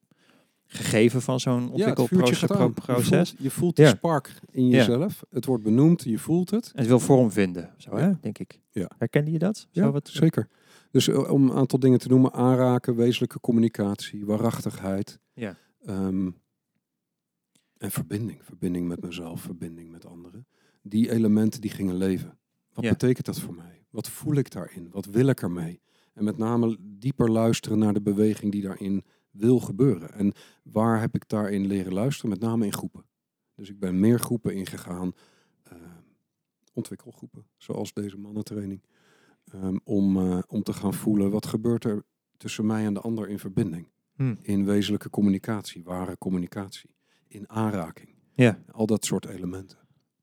gegeven 0.75 1.23
van 1.23 1.41
zo'n 1.41 1.63
Ja, 1.63 1.69
ontwikkelproces. 1.69 2.51
aan. 2.51 2.75
Je 3.09 3.35
je 3.43 3.51
voelt 3.51 3.77
die 3.77 3.85
Ja. 3.85 3.91
spark 3.91 4.35
in 4.51 4.67
Ja. 4.67 4.77
jezelf. 4.77 5.25
Het 5.31 5.45
wordt 5.45 5.63
benoemd, 5.63 6.03
je 6.03 6.19
voelt 6.19 6.51
het. 6.51 6.67
En 6.75 6.79
het 6.79 6.87
wil 6.87 7.01
vorm 7.01 7.31
vinden, 7.31 7.75
zo, 7.77 7.97
hè, 7.97 8.05
Ja. 8.07 8.19
denk 8.21 8.39
ik. 8.39 8.61
Ja. 8.71 8.91
Herkende 8.99 9.31
je 9.31 9.39
dat? 9.39 9.57
Zo 9.59 9.67
Ja, 9.71 9.91
wat, 9.91 10.09
zeker. 10.09 10.49
Dus 10.91 11.09
eh, 11.09 11.31
om 11.31 11.43
een 11.51 11.57
aantal 11.57 11.79
dingen 11.79 11.99
te 11.99 12.09
noemen. 12.09 12.33
Aanraken, 12.33 12.95
wezenlijke 12.97 13.41
communicatie, 13.41 14.25
waarachtigheid. 14.27 15.19
Ja. 15.35 15.57
ehm, 15.85 16.31
en 17.79 17.91
verbinding. 17.91 18.39
Verbinding 18.45 18.89
met 18.89 19.01
mezelf, 19.03 19.41
verbinding 19.41 19.91
met 19.91 20.07
anderen. 20.07 20.47
Die 20.83 21.11
elementen 21.13 21.61
die 21.61 21.71
gingen 21.71 21.97
leven. 21.97 22.39
Wat 22.73 22.85
Ja. 22.85 22.91
betekent 22.91 23.27
dat 23.27 23.41
voor 23.41 23.55
mij? 23.55 23.85
Wat 23.91 24.09
voel 24.09 24.35
ik 24.35 24.51
daarin? 24.51 24.89
Wat 24.91 25.07
wil 25.07 25.27
ik 25.27 25.43
ermee? 25.43 25.81
En 26.15 26.25
met 26.25 26.39
name 26.39 26.77
dieper 26.81 27.31
luisteren 27.31 27.79
naar 27.79 27.93
de 27.93 28.01
beweging 28.03 28.53
die 28.53 28.63
daarin 28.63 29.05
wil 29.35 29.61
gebeuren. 29.61 30.13
En 30.13 30.33
waar 30.63 31.01
heb 31.01 31.15
ik 31.15 31.29
daarin 31.29 31.67
leren 31.67 31.93
luisteren? 31.93 32.31
Met 32.31 32.41
name 32.41 32.65
in 32.65 32.73
groepen. 32.73 33.05
Dus 33.55 33.71
ik 33.71 33.79
ben 33.79 34.01
meer 34.01 34.19
groepen 34.19 34.55
ingegaan. 34.55 35.13
eh, 35.63 35.77
ontwikkelgroepen, 36.73 37.47
zoals 37.57 37.93
deze 37.93 38.19
mannentraining. 38.19 38.83
Ehm, 39.45 39.77
om, 39.85 40.17
eh, 40.17 40.39
om 40.47 40.63
te 40.63 40.73
gaan 40.73 40.95
voelen 40.95 41.31
wat 41.31 41.47
gebeurt 41.47 41.85
er 41.85 42.05
tussen 42.37 42.67
mij 42.67 42.85
en 42.85 42.95
de 42.95 43.01
ander 43.01 43.29
in 43.29 43.39
verbinding. 43.39 43.89
Hm. 44.15 44.35
In 44.43 44.65
wezenlijke 44.65 45.11
communicatie, 45.11 45.85
ware 45.85 46.19
communicatie. 46.19 46.91
In 47.29 47.51
aanraking. 47.51 48.15
Ja. 48.33 48.63
Al 48.71 48.87
dat 48.87 49.05
soort 49.05 49.27
elementen. 49.27 49.79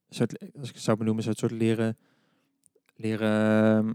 Soort, 0.10 0.40
als 0.56 0.70
ik 0.70 0.76
het 0.76 0.84
zou 0.84 0.98
benoemen, 0.98 1.24
is 1.24 1.30
het 1.30 1.38
soort 1.38 1.52
leren, 1.52 1.98
leren 2.96 3.30
ehm, 3.86 3.94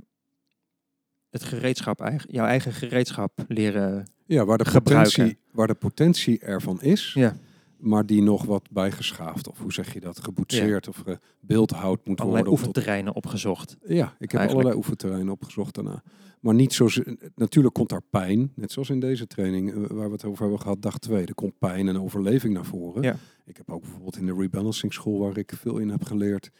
het 1.38 1.48
gereedschap, 1.48 2.00
eigen, 2.00 2.28
jouw 2.32 2.46
eigen 2.46 2.72
gereedschap 2.72 3.44
leren. 3.48 4.10
Ja, 4.26 4.44
waar 4.44 4.58
de, 4.58 4.64
Gebruiken. 4.64 5.12
potentie, 5.12 5.38
waar 5.52 5.66
de 5.66 5.74
potentie 5.74 6.38
ervan 6.38 6.82
is, 6.82 7.12
Ja. 7.14 7.36
maar 7.78 8.06
die 8.06 8.22
nog 8.22 8.44
wat 8.44 8.70
bijgeschaafd, 8.70 9.48
of 9.48 9.58
hoe 9.58 9.72
zeg 9.72 9.92
je 9.92 10.00
dat, 10.00 10.20
geboetseerd 10.24 10.88
of 10.88 11.02
gebeeldhouwd 11.40 12.06
moet 12.06 12.20
Allerlei 12.20 12.44
worden. 12.44 12.44
tot- 12.44 12.52
oefenterreinen 12.58 13.14
opgezocht. 13.14 13.70
Ja, 13.80 13.86
ik 13.86 13.90
heb 13.90 14.08
Eigenlijk. 14.18 14.50
allerlei 14.50 14.76
oefenterreinen 14.76 15.32
opgezocht 15.32 15.74
daarna. 15.74 16.02
Maar 16.40 16.54
niet 16.54 16.72
zo. 16.72 16.88
Natuurlijk 17.34 17.74
komt 17.74 17.88
daar 17.88 18.02
pijn, 18.10 18.52
net 18.54 18.72
zoals 18.72 18.90
in 18.90 19.00
deze 19.00 19.26
training 19.26 19.70
eh, 19.70 19.76
waar 19.90 20.06
we 20.06 20.12
het 20.12 20.24
over 20.24 20.40
hebben 20.42 20.60
gehad, 20.60 20.82
dag 20.82 20.98
2. 20.98 21.26
Er 21.26 21.34
komt 21.34 21.58
pijn 21.58 21.88
en 21.88 22.00
overleving 22.00 22.54
naar 22.54 22.64
voren. 22.64 23.02
Ja. 23.02 23.16
Ik 23.44 23.56
heb 23.56 23.70
ook 23.70 23.80
bijvoorbeeld 23.80 24.16
in 24.16 24.26
de 24.26 24.34
rebalancing 24.34 24.92
school, 24.92 25.18
waar 25.18 25.36
ik 25.38 25.52
veel 25.56 25.78
in 25.78 25.88
heb 25.88 26.04
geleerd, 26.04 26.50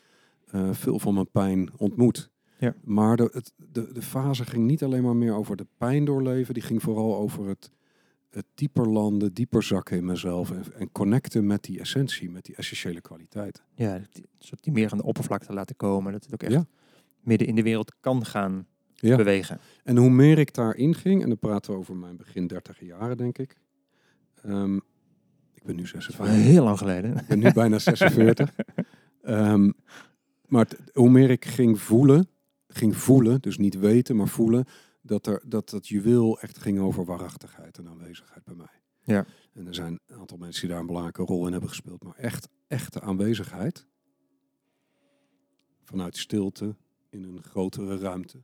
eh, 0.50 0.68
veel 0.72 0.98
van 0.98 1.14
mijn 1.14 1.30
pijn 1.30 1.70
ontmoet. 1.76 2.30
Ja. 2.58 2.74
Maar 2.84 3.16
de, 3.16 3.28
het, 3.32 3.52
de, 3.72 3.92
de 3.92 4.02
fase 4.02 4.44
ging 4.44 4.66
niet 4.66 4.82
alleen 4.84 5.02
maar 5.02 5.16
meer 5.16 5.34
over 5.34 5.56
de 5.56 5.66
pijn 5.78 6.04
doorleven, 6.04 6.54
die 6.54 6.62
ging 6.62 6.82
vooral 6.82 7.16
over 7.16 7.48
het, 7.48 7.70
het 8.30 8.44
dieper 8.54 8.88
landen, 8.88 9.32
dieper 9.34 9.62
zakken 9.62 9.96
in 9.96 10.04
mezelf 10.04 10.50
en, 10.50 10.64
en 10.78 10.92
connecten 10.92 11.46
met 11.46 11.62
die 11.64 11.80
essentie, 11.80 12.30
met 12.30 12.44
die 12.44 12.56
essentiële 12.56 13.00
kwaliteiten. 13.00 13.64
Ja, 13.74 14.00
die, 14.12 14.24
soort 14.38 14.62
die 14.62 14.72
meer 14.72 14.90
aan 14.92 14.98
de 14.98 15.04
oppervlakte 15.04 15.52
laten 15.52 15.76
komen. 15.76 16.12
Dat 16.12 16.24
het 16.24 16.32
ook 16.32 16.42
echt 16.42 16.52
Ja. 16.52 16.66
midden 17.20 17.46
in 17.48 17.54
de 17.54 17.62
wereld 17.62 17.92
kan 18.00 18.24
gaan 18.26 18.66
Ja. 18.94 19.16
bewegen. 19.16 19.58
En 19.84 19.96
hoe 19.96 20.10
meer 20.10 20.38
ik 20.38 20.54
daarin 20.54 20.94
ging, 20.94 21.22
en 21.22 21.28
dan 21.28 21.38
praten 21.38 21.72
we 21.72 21.78
over 21.78 21.96
mijn 21.96 22.16
begin 22.16 22.46
dertig 22.46 22.80
jaren, 22.80 23.16
denk 23.16 23.38
ik. 23.38 23.56
Ehm, 24.42 24.76
ik 25.54 25.62
ben 25.64 25.76
nu 25.76 25.82
Dat 25.82 25.84
is 25.84 25.92
wel 25.92 26.00
46. 26.26 26.44
heel 26.52 26.64
lang 26.64 26.78
geleden. 26.78 27.16
Ik 27.16 27.26
ben 27.26 27.38
nu 27.38 27.52
bijna 27.52 27.78
46. 27.78 28.54
Ehm, 29.22 29.70
maar 30.46 30.68
hoe 30.92 31.10
meer 31.10 31.30
ik 31.30 31.44
ging 31.44 31.80
voelen, 31.80 32.28
ging 32.76 32.96
voelen, 32.96 33.40
dus 33.40 33.58
niet 33.58 33.78
weten, 33.78 34.16
maar 34.16 34.28
voelen, 34.28 34.64
dat 35.02 35.26
er, 35.26 35.42
dat, 35.46 35.70
dat 35.70 35.88
juweel 35.88 36.40
echt 36.40 36.58
ging 36.58 36.78
over 36.78 37.04
waarachtigheid 37.04 37.78
en 37.78 37.88
aanwezigheid 37.88 38.44
bij 38.44 38.54
mij. 38.54 38.80
Ja. 39.02 39.26
En 39.52 39.66
er 39.66 39.74
zijn 39.74 40.00
een 40.06 40.18
aantal 40.18 40.36
mensen 40.36 40.60
die 40.60 40.70
daar 40.70 40.80
een 40.80 40.86
belangrijke 40.86 41.22
rol 41.22 41.46
in 41.46 41.52
hebben 41.52 41.70
gespeeld, 41.70 42.02
maar 42.02 42.16
echt, 42.16 42.48
echte 42.66 43.00
aanwezigheid. 43.00 43.86
Vanuit 45.82 46.16
stilte, 46.16 46.76
in 47.10 47.24
een 47.24 47.42
grotere 47.42 47.98
ruimte, 47.98 48.42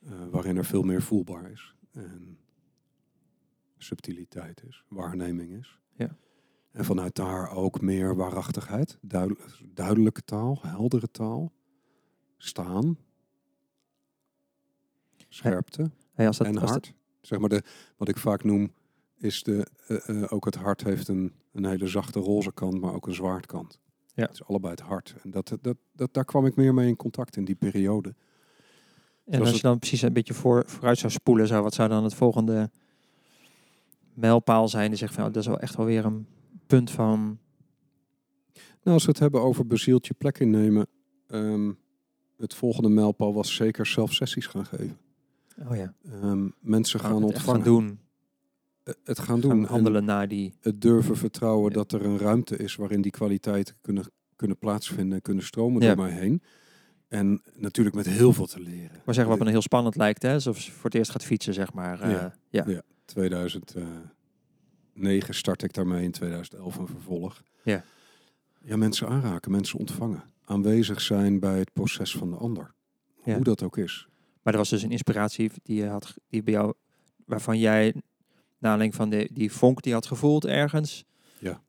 eh, 0.00 0.28
waarin 0.30 0.56
er 0.56 0.64
veel 0.64 0.82
meer 0.82 1.02
voelbaar 1.02 1.50
is. 1.50 1.74
En 1.92 2.38
subtiliteit 3.76 4.62
is, 4.66 4.84
waarneming 4.88 5.52
is. 5.52 5.78
Ja. 5.96 6.16
En 6.72 6.84
vanuit 6.84 7.14
daar 7.14 7.50
ook 7.50 7.80
meer 7.80 8.16
waarachtigheid, 8.16 8.98
duidel- 9.00 9.36
duidelijke 9.74 10.22
taal, 10.24 10.58
heldere 10.62 11.10
taal, 11.10 11.52
staan, 12.36 12.98
scherpte 15.28 15.90
Hey, 16.18 16.26
als 16.26 16.36
dat, 16.36 16.46
en 16.46 16.52
dat- 16.52 16.68
hart. 16.68 16.92
Zeg 17.20 17.38
maar 17.38 17.48
de, 17.48 17.62
wat 17.96 18.08
ik 18.08 18.16
vaak 18.16 18.44
noem, 18.44 18.72
is 19.16 19.42
de, 19.42 19.66
eh, 19.86 20.08
eh, 20.08 20.32
ook 20.32 20.44
het 20.44 20.54
hart 20.54 20.84
heeft 20.84 21.08
een, 21.08 21.32
een 21.52 21.64
hele 21.64 21.86
zachte 21.86 22.20
roze 22.20 22.52
kant, 22.52 22.80
maar 22.80 22.94
ook 22.94 23.06
een 23.06 23.14
zwaardkant. 23.14 23.78
Ja. 24.14 24.22
Het 24.22 24.32
is 24.32 24.44
allebei 24.44 24.70
het 24.72 24.80
hart. 24.80 25.14
En 25.22 25.30
dat, 25.30 25.56
dat, 25.60 25.76
dat, 25.92 26.14
daar 26.14 26.24
kwam 26.24 26.46
ik 26.46 26.56
meer 26.56 26.74
mee 26.74 26.88
in 26.88 26.96
contact 26.96 27.36
in 27.36 27.44
die 27.44 27.54
periode. 27.54 28.14
en 29.24 29.40
als 29.40 29.50
je 29.50 29.60
dan 29.60 29.78
precies 29.78 30.02
een 30.02 30.12
beetje 30.12 30.34
voor, 30.34 30.64
vooruit 30.66 30.98
zou 30.98 31.12
spoelen, 31.12 31.46
zou, 31.46 31.62
wat 31.62 31.74
zou 31.74 31.88
dan 31.88 32.04
het 32.04 32.14
volgende 32.14 32.70
mijlpaal 34.14 34.68
zijn? 34.68 34.88
Die 34.88 34.98
zegt 34.98 35.14
van, 35.14 35.24
oh, 35.24 35.32
dat 35.32 35.42
is 35.42 35.48
wel 35.48 35.60
echt 35.60 35.76
wel 35.76 35.86
weer 35.86 36.04
een 36.04 36.26
punt 36.66 36.90
van... 36.90 37.38
Nou, 38.82 38.96
als 38.96 39.04
we 39.04 39.10
het 39.10 39.20
hebben 39.20 39.42
over 39.42 39.66
bezield 39.66 40.06
je 40.06 40.14
plek 40.14 40.38
innemen, 40.38 40.86
ehm, 41.26 41.72
het 42.36 42.54
volgende 42.54 42.88
mijlpaal 42.88 43.34
was 43.34 43.54
zeker 43.54 43.86
zelf 43.86 44.12
sessies 44.12 44.46
gaan 44.46 44.66
geven. 44.66 44.98
Oh 45.68 45.76
ja, 45.76 45.94
Ehm, 46.10 46.48
mensen 46.60 47.00
gaan 47.00 47.22
ontvangen. 47.24 47.54
gaan 47.54 47.62
doen. 47.62 47.98
Eh, 48.84 48.94
Het 49.04 49.18
gaan 49.18 49.40
doen. 49.40 49.50
Gaan 49.50 49.60
en 49.62 49.68
handelen 49.68 50.04
naar 50.04 50.28
die... 50.28 50.54
het 50.60 50.80
durven 50.80 51.16
vertrouwen 51.16 51.68
Ja. 51.70 51.76
dat 51.76 51.92
er 51.92 52.04
een 52.04 52.18
ruimte 52.18 52.56
is 52.56 52.76
waarin 52.76 53.00
die 53.00 53.10
kwaliteiten 53.12 53.74
kunnen, 53.80 54.04
kunnen 54.36 54.58
plaatsvinden 54.58 55.14
en 55.16 55.22
kunnen 55.22 55.44
stromen 55.44 55.82
Ja. 55.82 55.94
door 55.94 56.04
mij 56.04 56.14
heen. 56.14 56.42
En 57.08 57.42
natuurlijk 57.56 57.96
met 57.96 58.06
heel 58.06 58.32
veel 58.32 58.46
te 58.46 58.60
leren. 58.60 59.00
Maar 59.04 59.14
zeggen 59.14 59.36
wat 59.36 59.44
me 59.44 59.50
heel 59.50 59.62
spannend 59.62 59.96
lijkt, 59.96 60.22
hè? 60.22 60.32
Alsof 60.32 60.60
ze 60.60 60.72
voor 60.72 60.84
het 60.84 60.94
eerst 60.94 61.10
gaat 61.10 61.24
fietsen, 61.24 61.54
zeg 61.54 61.72
maar. 61.72 62.00
eh, 62.00 62.10
Ja. 62.10 62.34
ja. 62.48 62.64
Ja. 62.66 62.82
2009 63.04 65.34
start 65.34 65.62
ik 65.62 65.72
daarmee, 65.72 66.04
in 66.04 66.10
2011 66.12 66.76
een 66.76 66.86
vervolg. 66.86 67.42
Ja. 67.62 67.84
Ja, 68.62 68.76
mensen 68.76 69.08
aanraken, 69.08 69.50
mensen 69.50 69.78
ontvangen. 69.78 70.22
Aanwezig 70.44 71.00
zijn 71.00 71.38
bij 71.40 71.58
het 71.58 71.72
proces 71.72 72.16
van 72.16 72.30
de 72.30 72.36
ander. 72.36 72.74
Ja. 73.24 73.34
Hoe 73.34 73.44
dat 73.44 73.62
ook 73.62 73.76
is. 73.76 74.08
Maar 74.42 74.52
er 74.52 74.58
was 74.58 74.68
dus 74.68 74.82
een 74.82 74.90
inspiratie 74.90 75.50
die 75.62 75.76
je 75.76 75.86
had, 75.86 76.14
die 76.28 76.42
bij 76.42 76.52
jou, 76.52 76.74
waarvan 77.24 77.58
jij, 77.58 77.94
aanleiding 78.60 78.94
van 78.94 79.10
de, 79.10 79.30
die 79.32 79.52
vonk 79.52 79.82
die 79.82 79.88
je 79.88 79.98
had 79.98 80.06
gevoeld 80.06 80.44
ergens, 80.44 81.04
Ja. 81.38 81.62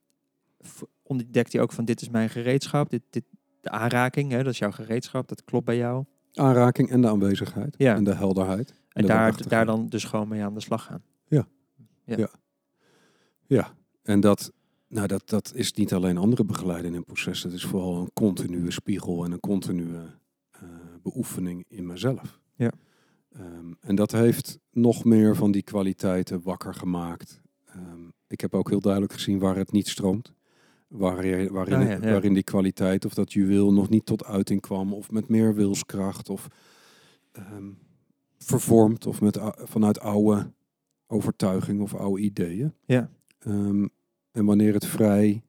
ontdekte 1.03 1.57
je 1.57 1.63
ook 1.63 1.71
van 1.71 1.85
dit 1.85 2.01
is 2.01 2.09
mijn 2.09 2.29
gereedschap, 2.29 2.89
dit, 2.89 3.01
dit, 3.09 3.23
de 3.61 3.69
aanraking, 3.69 4.31
hè, 4.31 4.43
dat 4.43 4.53
is 4.53 4.59
jouw 4.59 4.71
gereedschap, 4.71 5.27
dat 5.27 5.43
klopt 5.43 5.65
bij 5.65 5.77
jou. 5.77 6.05
Aanraking 6.33 6.89
en 6.89 7.01
de 7.01 7.07
aanwezigheid. 7.07 7.75
Ja. 7.77 7.95
En 7.95 8.03
de 8.03 8.15
helderheid. 8.15 8.73
En 8.89 9.01
de 9.01 9.07
daar, 9.07 9.47
daar 9.47 9.65
dan 9.65 9.87
dus 9.87 10.03
gewoon 10.03 10.27
mee 10.27 10.43
aan 10.43 10.53
de 10.53 10.59
slag 10.59 10.83
gaan. 10.83 11.03
Ja, 13.49 13.73
en 14.03 14.19
dat, 14.19 14.51
nou 14.87 15.07
dat, 15.07 15.29
dat 15.29 15.51
is 15.55 15.73
niet 15.73 15.93
alleen 15.93 16.17
andere 16.17 16.43
begeleiding 16.43 16.95
in 16.95 17.03
proces. 17.03 17.43
Het 17.43 17.53
is 17.53 17.65
vooral 17.65 17.97
een 17.97 18.11
continue 18.13 18.71
spiegel 18.71 19.23
en 19.25 19.31
een 19.31 19.39
continue 19.39 19.99
eh, 20.51 20.61
beoefening 21.03 21.65
in 21.67 21.85
mezelf. 21.85 22.38
Ja. 22.59 22.71
Ehm, 23.31 23.73
en 23.79 23.95
dat 23.95 24.11
heeft 24.11 24.59
nog 24.71 25.03
meer 25.03 25.35
van 25.35 25.51
die 25.51 25.63
kwaliteiten 25.63 26.41
wakker 26.41 26.73
gemaakt. 26.73 27.41
Ehm, 27.65 28.01
ik 28.27 28.41
heb 28.41 28.53
ook 28.53 28.69
heel 28.69 28.79
duidelijk 28.79 29.13
gezien 29.13 29.39
waar 29.39 29.55
het 29.55 29.71
niet 29.71 29.87
stroomt. 29.87 30.33
Waar, 30.87 31.15
waarin, 31.51 31.75
Ah, 31.75 31.83
ja, 31.83 31.89
ja. 31.89 31.99
waarin 31.99 32.33
die 32.33 32.43
kwaliteit 32.43 33.05
of 33.05 33.13
dat 33.13 33.33
juweel 33.33 33.73
nog 33.73 33.89
niet 33.89 34.05
tot 34.05 34.23
uiting 34.25 34.61
kwam. 34.61 34.93
Of 34.93 35.11
met 35.11 35.27
meer 35.27 35.55
wilskracht. 35.55 36.29
Of 36.29 36.47
ehm, 37.31 37.71
vervormd. 38.37 39.05
Of 39.05 39.21
met, 39.21 39.39
vanuit 39.55 39.99
oude 39.99 40.51
overtuiging 41.07 41.81
of 41.81 41.95
oude 41.95 42.21
ideeën. 42.21 42.73
Ja. 42.85 43.09
En 44.31 44.45
wanneer 44.45 44.73
het 44.73 44.85
vrij 44.85 45.43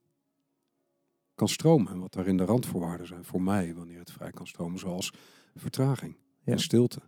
kan 1.34 1.48
stromen. 1.48 1.92
En 1.92 1.98
wat 2.00 2.12
daarin 2.12 2.36
de 2.36 2.44
randvoorwaarden 2.44 3.06
zijn 3.06 3.24
voor 3.24 3.42
mij. 3.42 3.74
Wanneer 3.74 3.98
het 3.98 4.12
vrij 4.12 4.30
kan 4.30 4.46
stromen. 4.46 4.78
Zoals 4.78 5.12
vertraging 5.54 6.16
Ja. 6.50 6.56
en 6.56 6.62
stilte. 6.62 7.00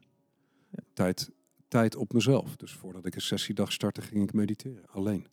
Ja. 0.70 0.82
Tijd, 0.92 1.30
tijd 1.68 1.96
op 1.96 2.12
mezelf. 2.12 2.56
Dus 2.56 2.72
voordat 2.72 3.07
ik 3.07 3.14
een 3.14 3.20
sessiedag 3.20 3.72
startte 3.72 4.02
ging 4.02 4.22
ik 4.22 4.33
mediteren. 4.33 4.87
Alleen. 4.87 5.26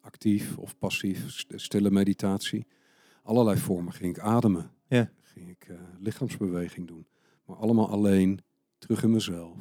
Actief 0.00 0.56
of 0.58 0.78
passief. 0.78 1.30
st- 1.30 1.52
Stille 1.56 1.90
meditatie. 1.90 2.66
Allerlei 3.22 3.58
vormen 3.58 3.92
ging 3.92 4.16
ik 4.16 4.22
ademen. 4.22 4.70
Ja. 4.86 5.10
Ging 5.22 5.48
ik 5.50 5.64
eh, 5.68 5.76
lichaamsbeweging 6.00 6.86
doen. 6.86 7.06
Maar 7.44 7.56
allemaal 7.56 7.88
alleen. 7.88 8.40
Terug 8.78 9.02
in 9.02 9.10
mezelf. 9.10 9.56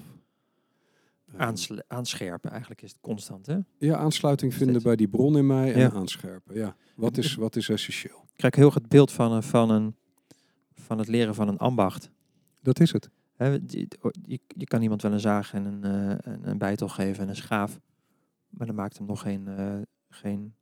Aansle- 1.37 1.83
aanscherpen, 1.87 2.49
eigenlijk 2.51 2.81
is 2.81 2.89
het 2.91 2.99
constant, 3.01 3.45
hè? 3.45 3.57
ja, 3.77 3.95
aansluiting 3.97 4.53
vinden 4.53 4.81
bij 4.81 4.95
die 4.95 5.07
bron 5.07 5.37
in 5.37 5.45
mij 5.45 5.73
en 5.73 5.79
Ja. 5.79 5.91
aanscherpen. 5.91 6.55
Ja. 6.55 6.75
Wat, 6.95 7.17
is, 7.17 7.35
wat 7.35 7.55
is 7.55 7.69
essentieel? 7.69 8.21
Ik 8.31 8.37
krijg 8.37 8.55
heel 8.55 8.71
het 8.73 8.87
beeld 8.89 9.11
van, 9.11 9.43
van, 9.43 9.69
een, 9.69 9.95
van 10.73 10.97
het 10.97 11.07
leren 11.07 11.35
van 11.35 11.47
een 11.47 11.57
ambacht. 11.57 12.09
Dat 12.61 12.79
is 12.79 12.91
het. 12.91 13.09
Je, 13.37 14.39
je 14.47 14.65
kan 14.65 14.81
iemand 14.81 15.01
wel 15.01 15.11
een 15.11 15.19
zaag 15.19 15.53
en 15.53 15.65
een, 15.65 15.83
eh, 15.83 16.33
een, 16.33 16.49
een 16.49 16.57
bijtel 16.57 16.87
geven 16.87 17.23
en 17.23 17.29
een 17.29 17.35
schaaf. 17.35 17.79
Maar 18.49 18.67
dan 18.67 18.75
maakt 18.75 18.97
hem 18.97 19.07
nog 19.07 19.21
geen, 19.21 19.47
eh, 19.47 19.73
geen, 20.09 20.53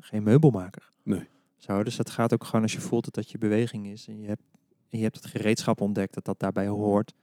geen 0.00 0.22
meubelmaker. 0.22 0.90
Nee. 1.02 1.26
Zo, 1.56 1.82
dus 1.82 1.96
dat 1.96 2.10
gaat 2.10 2.32
ook 2.32 2.44
gewoon 2.44 2.62
als 2.62 2.72
je 2.72 2.80
voelt 2.80 3.04
dat 3.04 3.14
dat 3.14 3.30
je 3.30 3.38
beweging 3.38 3.86
is. 3.86 4.06
En 4.08 4.20
je 4.20 4.26
hebt, 4.26 4.42
en 4.88 4.98
je 4.98 5.04
hebt 5.04 5.16
het 5.16 5.26
gereedschap 5.26 5.80
ontdekt 5.80 6.14
dat 6.14 6.24
dat 6.24 6.40
daarbij 6.40 6.66
hoort. 6.66 7.14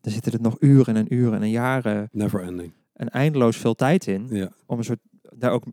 Dan 0.00 0.12
zitten 0.12 0.32
er 0.32 0.40
nog 0.40 0.56
uren 0.60 0.96
en 0.96 1.14
uren 1.14 1.42
en 1.42 1.50
jaren 1.50 2.08
Never 2.12 2.42
ending. 2.42 2.72
en 2.92 3.08
eindeloos 3.08 3.56
veel 3.56 3.74
tijd 3.74 4.06
in. 4.06 4.26
Ja. 4.30 4.50
Om 4.66 4.78
een 4.78 4.84
soort, 4.84 5.00
daar 5.36 5.50
ook 5.52 5.64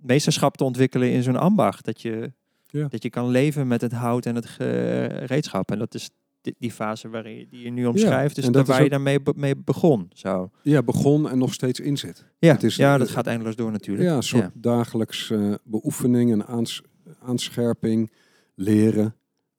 meesterschap 0.00 0.56
te 0.56 0.64
ontwikkelen 0.64 1.12
in 1.12 1.22
zo'n 1.22 1.36
ambacht. 1.36 1.84
Dat 1.84 2.02
je, 2.02 2.32
Ja. 2.66 2.88
dat 2.88 3.02
je 3.02 3.10
kan 3.10 3.28
leven 3.28 3.66
met 3.66 3.80
het 3.80 3.92
hout 3.92 4.26
en 4.26 4.34
het 4.34 4.46
gereedschap. 4.46 5.70
En 5.70 5.78
dat 5.78 5.94
is 5.94 6.10
die, 6.44 6.54
die 6.58 6.70
fase 6.72 7.08
waarin 7.08 7.36
je, 7.38 7.46
die 7.48 7.60
je 7.64 7.70
nu 7.70 7.86
omschrijft. 7.86 8.34
dus 8.34 8.44
en 8.44 8.52
daar 8.52 8.60
dat 8.60 8.70
is 8.70 8.74
waar 8.76 8.84
je 8.84 8.90
daarmee 8.90 9.20
be- 9.22 9.32
mee 9.36 9.56
begon. 9.56 10.10
Zo. 10.14 10.50
ja, 10.62 10.82
begon 10.82 11.28
en 11.30 11.38
nog 11.38 11.52
steeds 11.54 11.80
inzit. 11.80 12.24
Ja, 12.38 12.52
Het 12.52 12.62
is- 12.62 12.76
ja, 12.76 12.98
dat 12.98 13.08
gaat 13.10 13.26
eindeloos 13.26 13.56
door 13.56 13.70
natuurlijk. 13.70 14.08
Ja, 14.08 14.16
een 14.16 14.22
soort 14.22 14.50
dagelijks 14.54 15.30
eh, 15.30 15.54
beoefening 15.64 16.32
en 16.32 16.46
aans, 16.46 16.82
aanscherping, 17.20 18.10
leren 18.54 19.14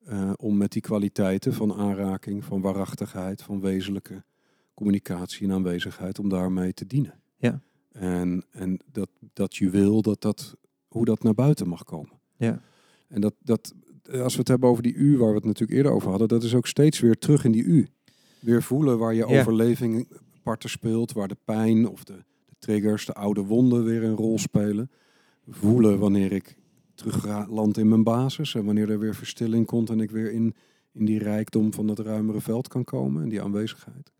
eh, 0.06 0.32
om 0.36 0.58
met 0.58 0.72
die 0.72 0.82
kwaliteiten 0.82 1.54
van 1.54 1.74
aanraking, 1.74 2.44
van 2.46 2.62
waarachtigheid, 2.62 3.42
van 3.42 3.62
wezenlijke 3.62 4.24
communicatie 4.74 5.48
en 5.48 5.54
aanwezigheid, 5.54 6.20
om 6.20 6.30
daarmee 6.30 6.74
te 6.74 6.86
dienen. 6.88 7.14
Ja. 7.38 7.60
En, 7.92 8.44
en 8.52 8.80
dat, 8.92 9.10
dat 9.34 9.56
juweel, 9.56 10.02
dat 10.02 10.22
dat, 10.22 10.56
hoe 10.88 11.06
dat 11.06 11.24
naar 11.24 11.34
buiten 11.34 11.68
mag 11.68 11.84
komen. 11.84 12.20
Ja. 12.38 12.62
En 13.08 13.22
dat, 13.22 13.34
dat, 13.42 13.74
als 14.12 14.34
we 14.34 14.40
het 14.40 14.48
hebben 14.48 14.70
over 14.70 14.84
die 14.84 14.94
U, 14.94 15.18
waar 15.18 15.30
we 15.30 15.36
het 15.36 15.44
natuurlijk 15.46 15.78
eerder 15.78 15.92
over 15.92 16.10
hadden, 16.10 16.28
dat 16.28 16.44
is 16.44 16.56
ook 16.56 16.68
steeds 16.68 17.00
weer 17.00 17.18
terug 17.18 17.44
in 17.46 17.52
die 17.52 17.64
U. 17.64 17.88
Weer 18.40 18.64
voelen 18.64 18.98
waar 18.98 19.14
je 19.14 19.28
Ja. 19.28 19.40
overleving 19.40 20.08
parten 20.44 20.70
speelt, 20.70 21.12
waar 21.14 21.28
de 21.28 21.38
pijn 21.46 21.88
of 21.88 22.04
de, 22.04 22.14
de 22.46 22.56
triggers, 22.60 23.06
de 23.06 23.14
oude 23.14 23.42
wonden 23.42 23.84
weer 23.84 24.04
een 24.04 24.16
rol 24.16 24.40
spelen. 24.40 24.92
Voelen 25.50 26.00
wanneer 26.00 26.32
ik 26.32 26.56
terug 26.96 27.48
land 27.50 27.78
in 27.78 27.88
mijn 27.90 28.04
basis 28.04 28.56
en 28.56 28.66
wanneer 28.66 28.90
er 28.90 29.00
weer 29.00 29.16
verstilling 29.16 29.66
komt 29.66 29.90
en 29.90 30.00
ik 30.00 30.12
weer 30.12 30.32
in, 30.32 30.56
in 30.92 31.06
die 31.06 31.20
rijkdom 31.20 31.74
van 31.74 31.88
dat 31.88 32.00
ruimere 32.00 32.42
veld 32.42 32.68
kan 32.68 32.84
komen 32.84 33.24
en 33.24 33.30
die 33.30 33.42
aanwezigheid. 33.42 34.12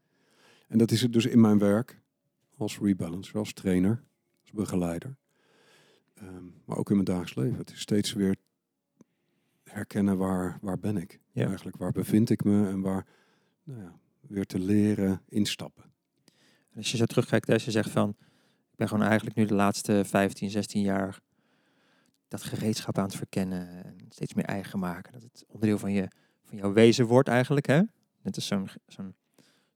En 0.68 0.78
dat 0.78 0.92
is 0.92 1.02
het 1.02 1.14
dus 1.14 1.26
in 1.26 1.42
mijn 1.42 1.58
werk 1.58 2.00
als 2.58 2.80
rebalancer, 2.80 3.38
als 3.38 3.54
trainer, 3.54 4.04
als 4.42 4.52
begeleider. 4.52 5.16
Ehm, 6.14 6.44
maar 6.66 6.78
ook 6.78 6.90
in 6.90 6.96
mijn 6.96 7.06
dagelijks 7.08 7.36
leven. 7.36 7.58
Het 7.58 7.72
is 7.72 7.80
steeds 7.80 8.14
weer 8.14 8.36
herkennen 9.76 10.18
waar, 10.18 10.58
waar 10.62 10.80
ben 10.80 10.98
ik. 10.98 11.20
Ja. 11.32 11.46
Eigenlijk 11.48 11.78
waar 11.78 11.92
bevind 11.92 12.30
ik 12.30 12.44
me 12.44 12.68
en 12.68 12.82
waar 12.82 13.06
nou 13.64 13.82
ja, 13.82 14.00
weer 14.22 14.46
te 14.46 14.60
leren 14.60 15.22
instappen. 15.30 15.84
En 16.72 16.78
Als 16.78 16.92
je 16.92 16.98
zo 16.98 17.06
terugkijkt, 17.06 17.50
als 17.50 17.66
je 17.66 17.72
zegt 17.72 17.90
van, 17.90 18.10
ik 18.72 18.76
ben 18.76 18.88
gewoon 18.88 19.04
eigenlijk 19.06 19.36
nu 19.36 19.46
de 19.46 19.54
laatste 19.54 20.02
15, 20.06 20.50
16 20.50 20.82
jaar 20.82 21.20
dat 22.28 22.44
gereedschap 22.44 22.98
aan 22.98 23.04
het 23.06 23.16
verkennen 23.16 23.84
en 23.86 23.96
steeds 24.10 24.34
meer 24.34 24.46
eigen 24.46 24.80
maken. 24.80 25.14
Dat 25.14 25.22
het 25.22 25.44
onderdeel 25.48 25.78
van, 25.78 25.92
je, 25.92 26.08
van 26.44 26.58
jouw 26.58 26.74
wezen 26.74 27.06
wordt 27.06 27.28
eigenlijk, 27.30 27.66
hè? 27.66 27.82
Net 28.22 28.36
als 28.36 28.48
zo'n 28.48 28.70
zo'n 28.88 29.16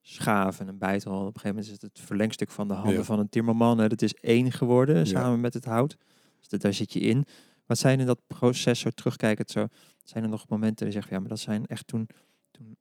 schaaf 0.01 0.59
en 0.59 0.67
een 0.67 0.77
bijtel. 0.77 1.11
Op 1.13 1.19
een 1.19 1.25
gegeven 1.25 1.49
moment 1.49 1.65
is 1.65 1.71
het 1.71 1.81
het 1.81 1.99
verlengstuk 2.05 2.49
van 2.51 2.67
de 2.67 2.73
handen 2.73 2.93
Ja. 2.93 3.03
van 3.03 3.19
een 3.19 3.29
timmerman. 3.29 3.77
Hè? 3.77 3.87
Dat 3.87 4.01
is 4.01 4.13
één 4.13 4.51
geworden, 4.51 5.07
samen 5.07 5.39
met 5.39 5.53
het 5.53 5.65
hout. 5.65 5.97
Dus 6.37 6.47
dat, 6.47 6.61
daar 6.61 6.73
zit 6.73 6.93
je 6.93 6.99
in. 6.99 7.25
Wat 7.65 7.77
zijn 7.77 7.99
in 7.99 8.05
dat 8.05 8.21
proces, 8.27 8.79
zo 8.79 8.89
terugkijkend, 8.89 9.51
zo, 9.51 9.67
zijn 10.09 10.23
er 10.23 10.29
nog 10.29 10.47
momenten 10.47 10.89
die 10.89 11.01
van, 11.01 11.07
ja, 11.09 11.19
maar 11.19 11.29
dat 11.29 11.39
zijn 11.39 11.65
echt 11.65 11.87
toen, 11.87 12.07
toen, 12.51 12.77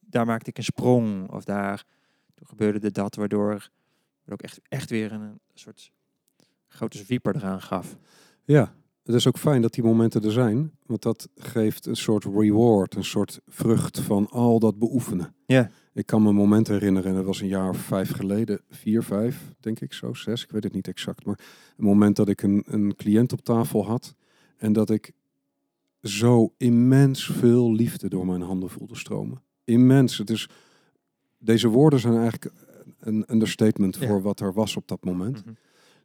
daar 0.00 0.26
maakte 0.26 0.50
ik 0.50 0.58
een 0.58 0.64
sprong. 0.64 1.30
Of 1.30 1.44
daar, 1.44 1.84
toen 2.34 2.46
gebeurde 2.46 2.86
er 2.86 2.92
dat, 2.92 3.14
waardoor 3.14 3.70
er 4.24 4.32
ook 4.32 4.42
echt, 4.42 4.60
echt 4.68 4.90
weer 4.90 5.12
een, 5.12 5.20
een 5.20 5.40
soort 5.54 5.92
grote 6.66 6.98
zwieper 6.98 7.36
eraan 7.36 7.62
gaf. 7.62 7.96
Ja, 8.44 8.74
het 9.02 9.14
is 9.14 9.26
ook 9.26 9.38
fijn 9.38 9.62
dat 9.62 9.72
die 9.72 9.84
momenten 9.84 10.22
er 10.22 10.32
zijn, 10.32 10.72
want 10.86 11.02
dat 11.02 11.28
geeft 11.36 11.86
een 11.86 11.96
soort 11.96 12.24
reward, 12.24 12.94
een 12.94 13.04
soort 13.04 13.40
vrucht 13.46 14.00
van 14.00 14.30
al 14.30 14.58
dat 14.58 14.78
beoefenen. 14.78 15.34
Ja. 15.46 15.70
Ik 15.92 16.06
kan 16.06 16.22
me 16.22 16.32
momenten 16.32 16.74
herinneren, 16.74 17.10
en 17.10 17.16
dat 17.16 17.24
was 17.24 17.40
een 17.40 17.48
jaar 17.48 17.68
of 17.68 17.78
vijf 17.78 18.10
geleden, 18.10 18.60
vier, 18.68 19.02
vijf, 19.02 19.54
denk 19.60 19.80
ik 19.80 19.92
zo, 19.92 20.14
zes, 20.14 20.42
ik 20.42 20.50
weet 20.50 20.64
het 20.64 20.72
niet 20.72 20.88
exact. 20.88 21.24
Maar 21.24 21.38
een 21.76 21.84
moment 21.84 22.16
dat 22.16 22.28
ik 22.28 22.42
een, 22.42 22.62
een 22.66 22.96
cliënt 22.96 23.32
op 23.32 23.40
tafel 23.40 23.86
had 23.86 24.14
en 24.56 24.72
dat 24.72 24.90
ik 24.90 25.12
zo 26.04 26.54
immens 26.56 27.26
veel 27.26 27.72
liefde 27.72 28.08
door 28.08 28.26
mijn 28.26 28.40
handen 28.42 28.70
voelde 28.70 28.96
stromen. 28.96 29.42
Immens. 29.64 30.18
Het 30.18 30.30
is, 30.30 30.48
deze 31.38 31.68
woorden 31.68 31.98
zijn 31.98 32.14
eigenlijk 32.16 32.52
een 33.00 33.24
understatement 33.30 33.96
Ja. 33.96 34.06
voor 34.06 34.22
wat 34.22 34.40
er 34.40 34.52
was 34.52 34.76
op 34.76 34.88
dat 34.88 35.04
moment. 35.04 35.44
Mhm. 35.44 35.54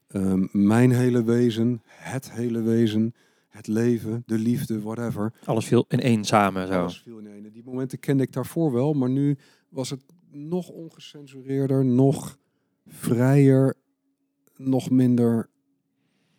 Ehm, 0.07 0.45
mijn 0.51 0.91
hele 0.91 1.23
wezen, 1.23 1.81
het 1.85 2.31
hele 2.31 2.61
wezen, 2.61 3.13
het 3.47 3.67
leven, 3.67 4.23
de 4.25 4.37
liefde, 4.37 4.81
whatever. 4.81 5.33
Alles 5.45 5.65
viel 5.65 5.85
in 5.87 5.99
één 5.99 6.23
samen 6.25 6.67
zo. 6.67 6.73
Alles 6.73 7.01
viel 7.01 7.17
in 7.17 7.27
één. 7.27 7.51
Die 7.51 7.63
momenten 7.65 7.99
kende 7.99 8.23
ik 8.23 8.31
daarvoor 8.33 8.71
wel, 8.71 8.93
maar 8.93 9.09
nu 9.09 9.37
was 9.69 9.89
het 9.89 10.03
nog 10.31 10.69
ongecensureerder, 10.69 11.85
nog 11.85 12.37
vrijer, 12.87 13.75
nog 14.55 14.89
minder 14.89 15.49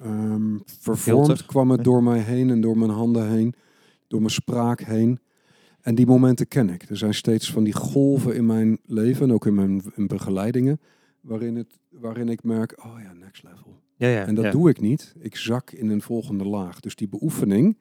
ehm, 0.03 0.59
vervormd 0.65 1.47
kwam 1.47 1.71
het 1.71 1.85
door 1.85 2.03
mij 2.03 2.19
heen 2.21 2.51
en 2.51 2.61
door 2.61 2.79
mijn 2.79 2.91
handen 2.91 3.29
heen, 3.31 3.55
door 4.07 4.21
mijn 4.21 4.33
spraak 4.33 4.81
heen. 4.81 5.21
En 5.81 5.95
die 5.95 6.07
momenten 6.07 6.49
ken 6.49 6.71
ik. 6.71 6.83
Er 6.89 6.97
zijn 6.97 7.15
steeds 7.15 7.51
van 7.53 7.65
die 7.65 7.73
golven 7.73 8.35
in 8.35 8.47
mijn 8.47 8.79
leven 8.87 9.27
en 9.29 9.33
ook 9.35 9.47
in 9.47 9.55
mijn 9.55 9.83
in 9.95 10.07
begeleidingen, 10.07 10.81
waarin, 11.21 11.57
het, 11.57 11.79
waarin 11.89 12.29
ik 12.29 12.43
merk, 12.43 12.85
oh 12.85 13.01
ja, 13.03 13.13
next 13.13 13.43
level. 13.43 13.79
Ja, 13.97 14.09
ja. 14.09 14.27
En 14.27 14.35
dat 14.35 14.45
ja. 14.45 14.51
doe 14.51 14.69
ik 14.69 14.81
niet. 14.81 15.15
Ik 15.19 15.37
zak 15.37 15.71
in 15.71 15.91
een 15.91 16.03
volgende 16.03 16.45
laag. 16.45 16.81
Dus 16.81 16.97
die 16.97 17.09
beoefening, 17.09 17.79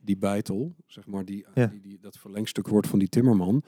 die 0.00 0.16
bijtel, 0.16 0.74
zeg 0.86 1.06
maar, 1.06 1.24
die, 1.24 1.46
Ja. 1.54 1.66
die, 1.66 1.80
die, 1.80 1.98
dat 2.00 2.18
verlengstuk 2.18 2.68
wordt 2.68 2.86
van 2.86 2.98
die 2.98 3.08
timmerman. 3.08 3.62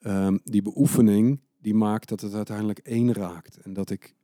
ehm, 0.00 0.38
die 0.44 0.62
beoefening, 0.62 1.40
die 1.58 1.74
maakt 1.74 2.08
dat 2.08 2.20
het 2.20 2.34
uiteindelijk 2.34 2.78
één 2.78 3.12
raakt. 3.12 3.56
En 3.56 3.72
dat 3.72 3.90
ik, 3.90 4.14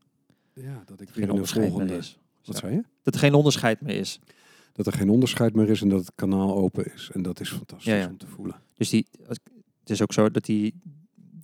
ja, 0.55 0.83
dat 0.87 1.01
ik 1.01 1.09
weer 1.09 1.29
in 1.29 1.35
meer 1.35 1.47
volgende... 1.47 1.97
is. 1.97 2.21
Wat 2.45 2.57
zei 2.57 2.75
je? 2.75 2.83
Dat 3.03 3.15
er 3.15 3.21
geen 3.21 3.35
onderscheid 3.35 3.81
meer 3.81 3.97
is. 3.97 4.21
Dat 4.73 4.87
er 4.87 4.93
geen 4.93 5.11
onderscheid 5.11 5.55
meer 5.55 5.69
is 5.69 5.83
en 5.83 5.89
dat 5.89 6.01
het 6.01 6.13
kanaal 6.15 6.55
open 6.57 6.93
is. 6.95 7.11
En 7.13 7.23
dat 7.23 7.41
is 7.41 7.51
fantastisch 7.51 7.93
Ja, 7.93 7.99
ja. 7.99 8.09
om 8.09 8.17
te 8.19 8.27
voelen. 8.27 8.57
Dus 8.77 8.91
die, 8.91 9.07
het 9.81 9.91
is 9.91 10.03
ook 10.03 10.13
zo 10.13 10.31
dat 10.31 10.45
die, 10.45 10.81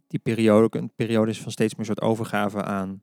die 0.07 0.19
periode 0.21 0.65
ook 0.65 0.75
een 0.75 0.91
periode 0.97 1.31
is 1.31 1.41
van 1.41 1.53
steeds 1.53 1.75
meer 1.75 1.87
soort 1.87 2.01
overgave 2.01 2.63
aan. 2.63 3.03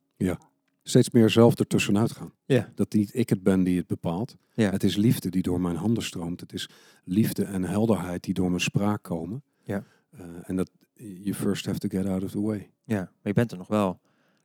Steeds 0.87 1.09
meer 1.09 1.29
zelf 1.29 1.55
ertussenuit 1.59 2.11
gaan. 2.11 2.33
Ja. 2.45 2.71
Dat 2.75 2.93
niet 2.93 3.15
ik 3.15 3.29
het 3.29 3.43
ben 3.43 3.63
die 3.63 3.77
het 3.77 3.87
bepaalt. 3.87 4.35
Ja. 4.53 4.69
Het 4.71 4.83
is 4.83 4.95
liefde 4.95 5.29
die 5.29 5.41
door 5.41 5.61
mijn 5.61 5.75
handen 5.75 6.03
stroomt. 6.03 6.39
Het 6.41 6.53
is 6.53 6.69
liefde 7.03 7.43
en 7.43 7.63
helderheid 7.63 8.23
die 8.23 8.33
door 8.33 8.49
mijn 8.49 8.61
spraak 8.61 9.03
komen. 9.03 9.43
Ja. 9.63 9.83
Eh, 10.09 10.19
en 10.43 10.55
dat 10.55 10.69
you 10.93 11.33
first 11.33 11.65
have 11.65 11.79
to 11.79 11.87
get 11.87 12.05
out 12.05 12.23
of 12.23 12.31
the 12.31 12.41
way. 12.41 12.69
Ja, 12.83 12.97
maar 12.99 13.11
je 13.21 13.33
bent 13.33 13.51
er 13.51 13.57
nog 13.57 13.67
wel. 13.67 13.99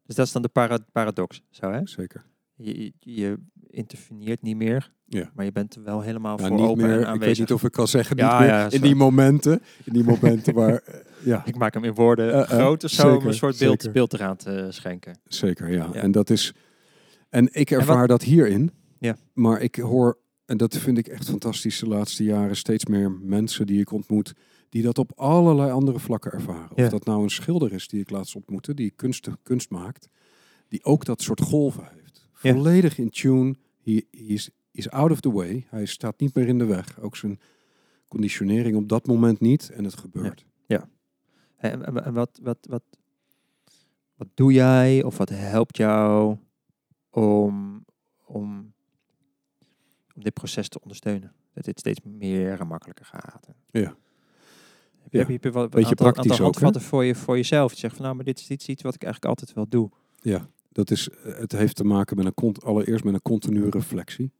Dus 0.06 0.14
dat 0.14 0.26
is 0.26 0.32
dan 0.32 0.42
de 0.42 0.48
para- 0.48 0.84
paradox, 0.92 1.42
zo 1.50 1.70
hè? 1.70 1.86
Zeker. 1.86 2.24
Je, 2.62 2.92
je, 2.98 3.38
interveneert 3.66 4.42
niet 4.42 4.56
meer, 4.56 4.92
Ja. 5.06 5.30
maar 5.34 5.44
je 5.44 5.52
bent 5.52 5.74
er 5.74 5.82
wel 5.82 6.00
helemaal 6.00 6.38
Ja, 6.40 6.46
voor 6.46 6.56
niet 6.56 6.66
open 6.66 6.82
en 6.84 6.88
meer, 6.90 7.14
ik 7.14 7.20
weet 7.20 7.38
niet 7.38 7.52
of 7.52 7.64
ik 7.64 7.72
kan 7.72 7.88
zeggen, 7.88 8.16
Ja, 8.16 8.30
niet 8.38 8.40
meer 8.48 8.48
ja, 8.56 8.70
in 8.70 8.80
die 8.80 8.94
momenten, 8.94 9.62
in 9.84 9.92
die 9.92 10.04
momenten 10.04 10.54
waar, 10.54 10.74
eh, 10.84 10.94
ja, 11.24 11.42
Ik 11.46 11.56
maak 11.56 11.74
hem 11.74 11.84
in 11.84 11.94
woorden 11.94 12.46
groot 12.46 12.84
of 12.84 12.90
zo, 12.90 13.16
om 13.16 13.26
een 13.26 13.34
soort 13.34 13.58
beeld, 13.58 13.80
zeker. 13.80 13.92
beeld 13.92 14.12
eraan 14.12 14.36
te 14.36 14.66
schenken. 14.70 15.18
zeker, 15.24 15.70
ja. 15.72 15.92
En 15.92 16.12
dat 16.12 16.30
is, 16.30 16.54
en 17.28 17.48
ik 17.52 17.70
ervaar 17.70 18.06
dat 18.08 18.22
hierin, 18.22 18.70
Ja. 18.98 19.16
maar 19.32 19.60
ik 19.60 19.76
hoor, 19.76 20.18
en 20.44 20.56
dat 20.56 20.76
vind 20.76 20.98
ik 20.98 21.06
echt 21.08 21.24
fantastisch 21.28 21.78
de 21.78 21.86
laatste 21.86 22.24
jaren, 22.24 22.56
steeds 22.56 22.84
meer 22.86 23.10
mensen 23.10 23.66
die 23.66 23.80
ik 23.80 23.92
ontmoet, 23.92 24.32
die 24.68 24.82
dat 24.82 24.98
op 24.98 25.12
allerlei 25.16 25.70
andere 25.70 25.98
vlakken 25.98 26.32
ervaren. 26.32 26.76
Of 26.76 26.88
dat 26.88 27.04
nou 27.04 27.22
een 27.22 27.30
schilder 27.30 27.72
is 27.72 27.88
die 27.88 28.00
ik 28.00 28.10
laatst 28.10 28.34
ontmoette, 28.34 28.74
die 28.74 28.90
kunst, 28.96 29.28
kunst 29.42 29.70
maakt, 29.70 30.08
die 30.68 30.84
ook 30.84 31.04
dat 31.04 31.22
soort 31.22 31.40
golven 31.40 31.82
heeft. 31.84 31.98
Ja. 32.42 32.52
Volledig 32.52 32.98
in 32.98 33.10
tune, 33.10 33.54
he, 33.82 33.92
he 34.10 34.18
is, 34.26 34.50
is 34.70 34.90
out 34.90 35.10
of 35.10 35.20
the 35.20 35.32
way, 35.32 35.66
hij 35.68 35.86
staat 35.86 36.20
niet 36.20 36.34
meer 36.34 36.48
in 36.48 36.58
de 36.58 36.64
weg. 36.64 37.00
Ook 37.00 37.16
zijn 37.16 37.40
conditionering 38.08 38.76
op 38.76 38.88
dat 38.88 39.06
moment 39.06 39.40
niet 39.40 39.70
en 39.70 39.84
het 39.84 39.96
gebeurt. 39.98 40.46
En, 41.56 41.84
en- 41.86 42.04
en 42.04 42.12
wat, 42.14 42.38
wat, 42.42 42.58
wat, 42.68 42.82
wat 44.14 44.28
doe 44.34 44.52
jij 44.52 45.02
of 45.02 45.16
wat 45.18 45.28
helpt 45.28 45.76
jou 45.76 46.36
om, 47.10 47.84
om, 48.24 48.72
om 50.14 50.22
dit 50.22 50.34
proces 50.34 50.68
te 50.68 50.80
ondersteunen? 50.80 51.32
Dat 51.54 51.64
dit 51.64 51.78
steeds 51.78 52.00
meer 52.02 52.60
en 52.60 52.66
makkelijker 52.66 53.04
gaat. 53.04 53.46
Ja. 53.70 53.80
Heb 55.00 55.12
je, 55.12 55.18
Ja. 55.18 55.26
heb 55.26 55.42
je 55.44 55.50
wat, 55.50 55.70
Beetje 55.70 55.88
aantal, 55.88 56.12
praktisch 56.12 56.40
aantal 56.40 56.46
ook, 56.46 56.80
voor, 56.80 57.04
je, 57.04 57.14
voor 57.14 57.36
jezelf? 57.36 57.72
Je 57.72 57.78
zegt 57.78 57.94
van 57.94 58.04
nou, 58.04 58.16
maar 58.16 58.24
dit 58.24 58.38
is 58.38 58.48
iets, 58.50 58.68
iets 58.68 58.82
wat 58.82 58.94
ik 58.94 59.02
eigenlijk 59.02 59.32
altijd 59.40 59.56
wel 59.56 59.68
doe. 59.68 59.90
Ja, 60.20 60.48
dat 60.72 60.90
is, 60.90 61.08
eh, 61.10 61.38
het 61.38 61.52
heeft 61.52 61.76
te 61.76 61.84
maken 61.84 62.16
met 62.16 62.32
een 62.36 62.54
allereerst 62.62 63.04
met 63.04 63.14
een 63.14 63.22
continue 63.22 63.70
reflectie. 63.70 64.32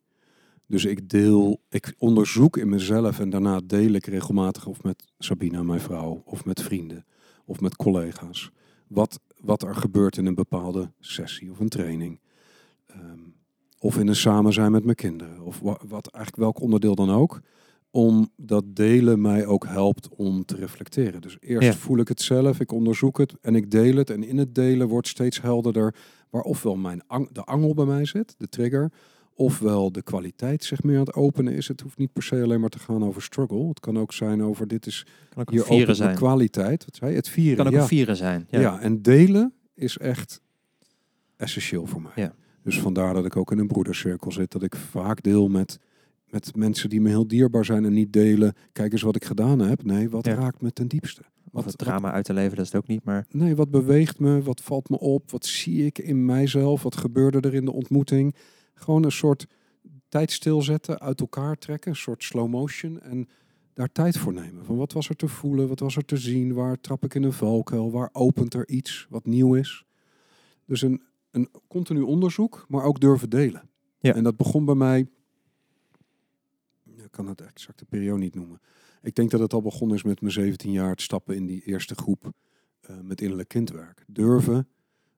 Dus 0.66 0.84
ik 0.84 1.08
deel, 1.08 1.60
ik 1.68 1.94
onderzoek 1.98 2.56
in 2.56 2.68
mezelf 2.68 3.20
en 3.20 3.30
daarna 3.30 3.60
deel 3.64 3.92
ik 3.92 4.06
regelmatig 4.06 4.66
of 4.66 4.82
met 4.82 5.04
Sabina, 5.18 5.62
mijn 5.62 5.80
vrouw, 5.80 6.22
of 6.24 6.44
met 6.44 6.62
vrienden, 6.62 7.04
of 7.44 7.60
met 7.60 7.76
collega's. 7.76 8.50
Wat, 8.86 9.20
wat 9.40 9.62
er 9.62 9.74
gebeurt 9.74 10.16
in 10.16 10.26
een 10.26 10.34
bepaalde 10.34 10.92
sessie 11.00 11.50
of 11.50 11.60
een 11.60 11.68
training. 11.68 12.20
Ehm, 12.86 13.18
of 13.78 13.98
in 13.98 14.08
een 14.08 14.16
samen 14.16 14.52
zijn 14.52 14.72
met 14.72 14.84
mijn 14.84 14.96
kinderen. 14.96 15.40
Of 15.40 15.60
wa- 15.60 15.80
wat 15.88 16.06
eigenlijk 16.06 16.36
welk 16.44 16.60
onderdeel 16.60 16.94
dan 16.94 17.10
ook. 17.10 17.40
Omdat 17.90 18.64
delen 18.66 19.20
mij 19.20 19.46
ook 19.46 19.66
helpt 19.66 20.08
om 20.08 20.44
te 20.44 20.56
reflecteren. 20.56 21.20
Dus 21.20 21.36
eerst 21.40 21.66
Ja. 21.68 21.74
voel 21.74 21.98
ik 21.98 22.08
het 22.08 22.20
zelf, 22.22 22.60
ik 22.60 22.72
onderzoek 22.72 23.18
het 23.18 23.34
en 23.40 23.54
ik 23.54 23.70
deel 23.70 23.96
het. 23.96 24.10
En 24.10 24.22
in 24.24 24.38
het 24.38 24.54
delen 24.54 24.88
wordt 24.88 25.08
steeds 25.08 25.40
helderder 25.40 25.94
waar 26.30 26.42
ofwel 26.42 26.76
mijn 26.76 27.02
de 27.32 27.44
angel 27.44 27.74
bij 27.74 27.84
mij 27.84 28.04
zit, 28.04 28.34
de 28.38 28.48
trigger, 28.48 28.92
ofwel 29.34 29.92
de 29.92 30.02
kwaliteit 30.02 30.64
zich 30.64 30.82
meer 30.82 30.98
aan 30.98 31.04
het 31.04 31.14
openen 31.14 31.52
is. 31.52 31.68
Het 31.68 31.80
hoeft 31.80 31.98
niet 31.98 32.12
per 32.12 32.22
se 32.22 32.42
alleen 32.42 32.60
maar 32.60 32.70
te 32.70 32.78
gaan 32.78 33.04
over 33.04 33.22
struggle. 33.22 33.68
Het 33.68 33.80
kan 33.80 33.98
ook 33.98 34.12
zijn 34.12 34.42
over 34.42 34.68
dit 34.68 34.86
is 34.86 35.06
hier 35.50 35.64
vieren 35.64 35.96
zijn. 35.96 36.16
kwaliteit. 36.16 36.84
Wat 36.84 36.96
zei 36.96 37.10
je? 37.10 37.16
Het 37.16 37.28
vieren. 37.28 37.56
Kan 37.56 37.66
ook 37.66 37.72
ja. 37.72 37.80
een 37.80 37.86
vieren 37.86 38.16
zijn. 38.16 38.46
Ja. 38.50 38.60
Ja. 38.60 38.80
en 38.80 39.02
delen 39.02 39.54
is 39.74 39.98
echt 39.98 40.40
essentieel 41.36 41.86
voor 41.86 42.02
mij. 42.02 42.12
Ja. 42.14 42.34
Dus 42.62 42.80
vandaar 42.80 43.14
dat 43.14 43.24
ik 43.24 43.36
ook 43.36 43.52
in 43.52 43.58
een 43.58 43.66
broedercirkel 43.66 44.32
zit. 44.32 44.52
Dat 44.52 44.62
ik 44.62 44.76
vaak 44.76 45.22
deel 45.22 45.48
met, 45.48 45.78
met 46.30 46.56
mensen 46.56 46.88
die 46.88 47.00
me 47.00 47.08
heel 47.08 47.26
dierbaar 47.26 47.64
zijn 47.64 47.84
en 47.84 47.92
niet 47.92 48.12
delen. 48.12 48.54
Kijk 48.72 48.92
eens 48.92 49.02
wat 49.02 49.16
ik 49.16 49.24
gedaan 49.24 49.58
heb. 49.58 49.84
Nee, 49.84 50.10
wat 50.10 50.26
Ja. 50.26 50.34
raakt 50.34 50.60
me 50.60 50.72
ten 50.72 50.88
diepste? 50.88 51.20
Of 51.20 51.52
Wat, 51.52 51.64
het 51.64 51.78
drama 51.78 52.12
uit 52.12 52.24
te 52.24 52.32
leven, 52.32 52.56
dat 52.56 52.64
is 52.66 52.72
het 52.72 52.80
ook 52.82 52.88
niet. 52.88 53.04
Maar 53.04 53.26
Nee, 53.30 53.56
wat 53.56 53.70
beweegt 53.70 54.18
me? 54.18 54.42
Wat 54.42 54.60
valt 54.60 54.88
me 54.88 54.98
op? 54.98 55.30
Wat 55.30 55.46
zie 55.46 55.84
ik 55.86 55.98
in 55.98 56.24
mijzelf? 56.24 56.82
Wat 56.82 56.96
gebeurde 56.96 57.40
er 57.40 57.54
in 57.54 57.64
de 57.64 57.72
ontmoeting? 57.72 58.34
Gewoon 58.74 59.04
een 59.04 59.12
soort 59.12 59.46
tijd 60.08 60.30
stilzetten, 60.30 61.00
uit 61.00 61.20
elkaar 61.20 61.56
trekken, 61.58 61.90
een 61.90 61.96
soort 61.96 62.24
slow 62.24 62.48
motion 62.48 63.00
en 63.00 63.28
daar 63.74 63.92
tijd 63.92 64.18
voor 64.18 64.32
nemen. 64.32 64.64
Van 64.64 64.76
wat 64.76 64.92
was 64.92 65.08
er 65.08 65.16
te 65.16 65.28
voelen? 65.28 65.68
Wat 65.68 65.80
was 65.80 65.96
er 65.96 66.04
te 66.04 66.16
zien? 66.16 66.52
Waar 66.54 66.80
trap 66.80 67.04
ik 67.04 67.14
in 67.14 67.22
een 67.22 67.32
valkuil? 67.32 67.90
Waar 67.90 68.08
opent 68.12 68.54
er 68.54 68.68
iets 68.68 69.06
wat 69.10 69.26
nieuw 69.26 69.54
is? 69.54 69.84
Dus 70.66 70.82
een, 70.82 71.02
een 71.30 71.48
continu 71.68 72.00
onderzoek, 72.00 72.64
maar 72.68 72.84
ook 72.84 73.00
durven 73.00 73.30
delen. 73.30 73.68
Ja. 73.98 74.14
En 74.14 74.22
dat 74.24 74.36
begon 74.36 74.64
bij 74.64 74.74
mij, 74.74 75.06
ik 77.10 77.16
kan 77.16 77.26
het 77.28 77.40
exacte 77.40 77.84
periode 77.84 78.20
niet 78.20 78.34
noemen. 78.34 78.60
Ik 79.02 79.14
denk 79.14 79.30
dat 79.30 79.40
het 79.40 79.52
al 79.52 79.62
begonnen 79.62 79.96
is 79.96 80.02
met 80.02 80.20
mijn 80.20 80.32
17 80.32 80.72
jaar 80.72 80.90
het 80.90 81.00
stappen 81.02 81.36
in 81.36 81.46
die 81.46 81.62
eerste 81.64 81.94
groep 81.94 82.30
eh, 82.80 82.96
met 83.02 83.20
innerlijk 83.20 83.48
kindwerk. 83.48 84.04
Durven, 84.06 84.68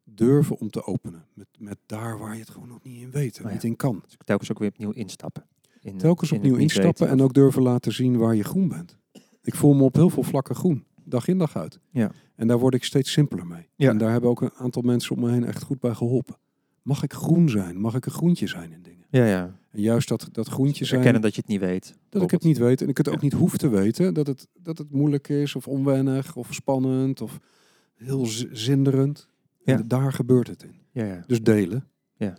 durven 0.05 0.59
om 0.59 0.71
te 0.71 0.85
openen. 0.85 1.25
Met, 1.35 1.47
met 1.59 1.79
daar 1.87 2.19
waar 2.19 2.35
je 2.35 2.41
het 2.41 2.51
gewoon 2.51 2.69
nog 2.69 2.83
niet 2.83 3.01
in 3.01 3.11
weet 3.11 3.37
en 3.39 3.43
Oh 3.43 3.49
ja. 3.49 3.55
niet 3.55 3.65
in 3.65 3.77
kan. 3.77 4.03
dus 4.05 4.17
telkens 4.25 4.51
ook 4.51 4.59
weer 4.59 4.69
opnieuw 4.69 4.91
instappen. 4.91 5.47
In, 5.81 5.97
Telkens 5.97 6.31
in 6.31 6.37
opnieuw 6.37 6.57
instappen 6.57 7.09
en 7.09 7.23
ook 7.23 7.35
durven 7.35 7.63
laten 7.63 7.93
zien 7.93 8.17
waar 8.17 8.35
je 8.35 8.45
groen 8.45 8.69
bent. 8.69 8.99
Ik 9.43 9.55
voel 9.55 9.75
me 9.75 9.83
op 9.83 9.95
heel 9.95 10.11
veel 10.11 10.23
vlakken 10.23 10.55
groen. 10.55 10.85
Dag 11.05 11.29
in 11.29 11.39
dag 11.39 11.57
uit. 11.57 11.79
Ja. 11.91 12.11
En 12.35 12.47
daar 12.47 12.59
word 12.59 12.75
ik 12.75 12.85
steeds 12.85 13.13
simpeler 13.13 13.47
mee. 13.47 13.69
Ja. 13.77 13.91
En 13.91 13.99
daar 13.99 14.11
hebben 14.11 14.31
ook 14.31 14.41
een 14.41 14.53
aantal 14.55 14.83
mensen 14.83 15.17
om 15.17 15.23
me 15.23 15.31
heen 15.31 15.45
echt 15.45 15.63
goed 15.63 15.81
bij 15.81 15.95
geholpen. 15.95 16.37
Mag 16.83 17.03
ik 17.03 17.13
groen 17.13 17.49
zijn? 17.49 17.81
Mag 17.81 17.95
ik 17.95 18.07
een 18.07 18.13
groentje 18.13 18.47
zijn 18.47 18.73
in 18.73 18.83
dingen? 18.83 19.02
Ja, 19.13 19.27
ja. 19.27 19.57
En 19.71 19.81
juist 19.81 20.09
dat, 20.09 20.29
dat 20.33 20.49
groentje 20.49 20.85
zijn, 20.85 20.99
Erkennen 20.99 21.23
dat 21.23 21.35
je 21.35 21.41
het 21.41 21.51
niet 21.51 21.61
weet. 21.61 21.95
dat 22.09 22.23
ik 22.23 22.31
het 22.31 22.43
niet 22.43 22.59
weet 22.59 22.83
en 22.83 22.89
ik 22.89 22.97
het 22.97 23.09
ook 23.09 23.21
niet 23.21 23.33
hoef 23.33 23.57
te 23.57 23.69
weten. 23.69 24.15
Dat 24.15 24.27
het, 24.27 24.49
dat 24.55 24.79
het 24.79 24.91
moeilijk 24.91 25.29
is 25.29 25.55
of 25.55 25.69
onwennig 25.69 26.37
of 26.37 26.55
spannend 26.55 27.21
of 27.21 27.39
heel 27.95 28.27
zinderend. 28.53 29.29
Ja. 29.65 29.79
En 29.79 29.89
daar 29.89 30.13
gebeurt 30.13 30.47
het 30.47 30.63
in. 30.63 30.75
Ja, 30.91 31.05
ja. 31.05 31.25
Dus 31.27 31.43
delen. 31.43 31.89
Ja. 32.17 32.37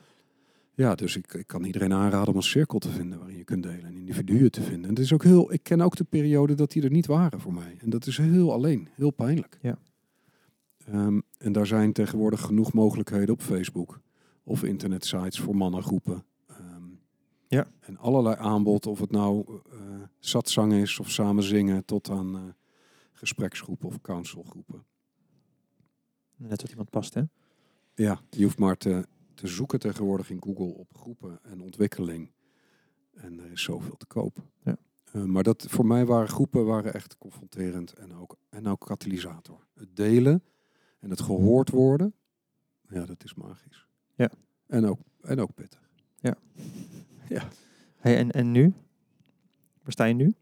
Ja, 0.75 0.95
dus 0.95 1.15
ik, 1.17 1.33
ik 1.33 1.47
kan 1.47 1.63
iedereen 1.63 1.93
aanraden 1.93 2.29
om 2.29 2.35
een 2.35 2.43
cirkel 2.43 2.79
te 2.79 2.89
vinden 2.89 3.17
waarin 3.17 3.37
je 3.37 3.43
kunt 3.43 3.63
delen 3.63 3.85
en 3.85 3.95
individuen 3.95 4.51
te 4.51 4.61
vinden. 4.61 4.83
En 4.83 4.89
het 4.89 4.99
is 4.99 5.13
ook 5.13 5.23
heel, 5.23 5.53
ik 5.53 5.63
ken 5.63 5.81
ook 5.81 5.95
de 5.95 6.03
periode 6.03 6.55
dat 6.55 6.71
die 6.71 6.83
er 6.83 6.91
niet 6.91 7.05
waren 7.05 7.39
voor 7.39 7.53
mij. 7.53 7.77
En 7.79 7.89
dat 7.89 8.05
is 8.05 8.17
heel 8.17 8.53
alleen, 8.53 8.87
heel 8.95 9.11
pijnlijk. 9.11 9.57
Ja. 9.61 9.77
Ehm, 10.85 11.19
en 11.37 11.51
daar 11.51 11.67
zijn 11.67 11.93
tegenwoordig 11.93 12.41
genoeg 12.41 12.73
mogelijkheden 12.73 13.33
op 13.33 13.41
Facebook 13.41 14.01
of 14.43 14.63
internetsites 14.63 15.39
voor 15.39 15.55
mannengroepen. 15.55 16.23
Ja. 17.53 17.67
En 17.79 17.97
allerlei 17.97 18.35
aanbod, 18.35 18.85
of 18.85 18.99
het 18.99 19.11
nou 19.11 19.61
eh 19.71 19.79
satsang 20.19 20.73
is 20.73 20.99
of 20.99 21.09
samen 21.09 21.43
zingen, 21.43 21.85
tot 21.85 22.09
aan 22.09 22.35
eh, 22.35 22.41
gespreksgroepen 23.11 23.87
of 23.87 24.01
counselgroepen. 24.01 24.85
Net 26.35 26.61
wat 26.61 26.69
iemand 26.69 26.89
past, 26.89 27.13
hè? 27.13 27.21
Ja, 27.95 28.21
je 28.29 28.43
hoeft 28.43 28.57
maar 28.57 28.77
te, 28.77 29.07
te 29.33 29.47
zoeken 29.47 29.79
tegenwoordig 29.79 30.29
in 30.29 30.43
Google 30.43 30.73
op 30.73 30.97
groepen 30.97 31.39
en 31.43 31.61
ontwikkeling. 31.61 32.31
En 33.13 33.39
er 33.39 33.51
is 33.51 33.63
zoveel 33.63 33.97
te 33.97 34.05
koop. 34.05 34.37
Ja. 34.63 34.77
Eh, 35.03 35.23
maar 35.23 35.43
dat, 35.43 35.65
voor 35.69 35.85
mij 35.85 36.05
waren 36.05 36.29
groepen 36.29 36.65
waren 36.65 36.93
echt 36.93 37.17
confronterend 37.17 37.93
en 37.93 38.13
ook, 38.13 38.37
en 38.49 38.67
ook 38.67 38.85
katalysator. 38.85 39.67
Het 39.73 39.95
delen 39.95 40.43
en 40.99 41.09
het 41.09 41.21
gehoord 41.21 41.69
worden, 41.69 42.13
ja, 42.89 43.05
dat 43.05 43.23
is 43.23 43.33
magisch. 43.33 43.87
Ja. 44.15 44.29
En 44.67 44.85
ook, 44.85 44.99
en 45.21 45.39
ook 45.39 45.53
pittig. 45.53 45.81
Hey, 47.97 48.17
en, 48.17 48.31
en 48.31 48.51
nu? 48.51 48.73
Waar 49.81 49.91
sta 49.91 50.05
je 50.05 50.13
nu? 50.13 50.33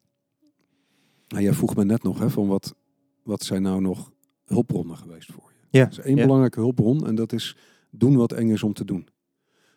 Nou, 1.27 1.43
jij 1.43 1.53
vroeg 1.53 1.75
me 1.75 1.83
net 1.83 2.03
nog, 2.03 2.19
hè, 2.19 2.29
van 2.29 2.47
wat, 2.47 2.75
wat 3.23 3.43
zijn 3.43 3.61
nou 3.61 3.81
nog 3.81 4.11
hulpbronnen 4.45 4.97
geweest 4.97 5.31
voor 5.31 5.51
je? 5.53 5.77
Ja. 5.77 5.85
Er 5.85 5.91
is 5.91 5.99
één 5.99 6.15
ja. 6.15 6.21
belangrijke 6.21 6.59
hulpbron 6.59 7.07
en 7.07 7.15
dat 7.15 7.33
is 7.33 7.55
doen 7.89 8.15
wat 8.15 8.31
eng 8.31 8.49
is 8.49 8.63
om 8.63 8.73
te 8.73 8.85
doen. 8.85 9.07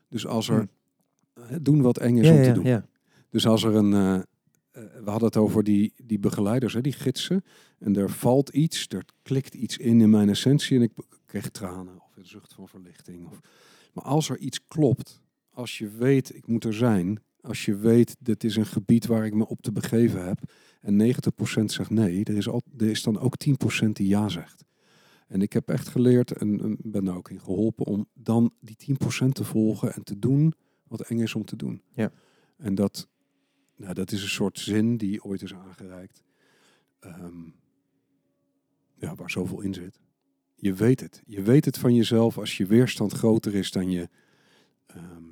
Dus 0.09 0.27
als 0.27 0.49
er 0.49 0.69
hè, 1.41 1.63
doen 1.63 1.83
wat 1.83 1.99
eng 1.99 2.17
is. 2.17 2.27
Ja, 2.27 2.33
om 2.33 2.43
te 2.43 2.49
ja, 2.49 2.55
doen. 2.55 2.65
ja. 2.65 2.87
Dus 3.31 3.47
als 3.47 3.65
er 3.65 3.75
een, 3.75 3.93
eh, 3.93 4.15
eh, 4.15 4.23
we 4.73 5.11
hadden 5.11 5.29
het 5.29 5.37
over 5.37 5.65
die, 5.65 5.93
die 5.97 6.19
begeleiders, 6.19 6.75
hè, 6.75 6.81
die 6.81 6.93
gidsen, 6.93 7.45
en 7.79 7.97
er 7.97 8.11
valt 8.11 8.49
iets, 8.49 8.87
er 8.89 9.05
klikt 9.23 9.55
iets 9.55 9.77
in 9.77 10.01
in 10.01 10.11
mijn 10.11 10.29
essentie 10.29 10.77
en 10.77 10.83
ik 10.83 10.93
kreeg 11.27 11.51
tranen 11.51 12.01
of 12.01 12.17
een 12.17 12.27
zucht 12.27 12.55
van 12.55 12.69
verlichting. 12.69 13.27
Of, 13.27 13.41
maar 13.93 14.05
als 14.05 14.29
er 14.29 14.39
iets 14.39 14.67
klopt, 14.67 15.23
als 15.55 15.79
je 15.79 15.89
weet 15.89 16.35
ik 16.35 16.47
moet 16.47 16.65
er 16.65 16.75
zijn, 16.75 17.23
als 17.41 17.65
je 17.65 17.77
weet 17.77 18.17
dit 18.19 18.45
is 18.45 18.57
een 18.57 18.67
gebied 18.67 19.07
waar 19.07 19.27
ik 19.27 19.35
me 19.35 19.47
op 19.47 19.63
te 19.63 19.73
begeven 19.73 20.27
heb 20.27 20.39
en 20.81 21.15
90% 21.61 21.65
zegt 21.65 21.91
nee, 21.91 22.25
er 22.25 22.37
is, 22.37 22.49
al, 22.49 22.63
er 22.79 22.91
is 22.91 23.03
dan 23.03 23.19
ook 23.19 23.35
10% 23.85 23.89
die 23.89 24.09
ja 24.09 24.29
zegt. 24.29 24.65
En 25.27 25.43
ik 25.43 25.53
heb 25.53 25.69
echt 25.69 25.89
geleerd 25.89 26.33
en, 26.33 26.61
en 26.61 26.77
ben 26.83 27.05
daar 27.05 27.17
ook 27.17 27.31
in 27.31 27.41
geholpen 27.41 27.87
om 27.87 28.09
dan 28.15 28.53
die 28.61 28.77
10% 29.25 29.29
te 29.29 29.45
volgen 29.45 29.95
en 29.95 30.05
te 30.05 30.19
doen 30.19 30.55
wat 30.89 31.01
eng 31.01 31.19
is 31.19 31.35
om 31.35 31.45
te 31.45 31.57
doen. 31.57 31.83
Ja. 31.95 32.13
En 32.57 32.75
dat, 32.75 33.09
nou, 33.77 33.95
dat 33.95 34.13
is 34.13 34.23
een 34.23 34.29
soort 34.29 34.59
zin 34.59 34.97
die 34.97 35.25
ooit 35.25 35.43
is 35.43 35.55
aangereikt. 35.55 36.23
Ehm, 37.01 37.43
ja, 38.95 39.15
waar 39.15 39.31
zoveel 39.31 39.61
in 39.61 39.75
zit. 39.75 40.01
Je 40.55 40.75
weet 40.75 41.01
het. 41.01 41.23
Je 41.27 41.43
weet 41.43 41.65
het 41.65 41.79
van 41.79 41.95
jezelf 41.95 42.39
als 42.39 42.57
je 42.57 42.67
weerstand 42.67 43.13
groter 43.13 43.55
is 43.55 43.71
dan 43.71 43.91
je, 43.91 44.09
ehm, 44.87 45.25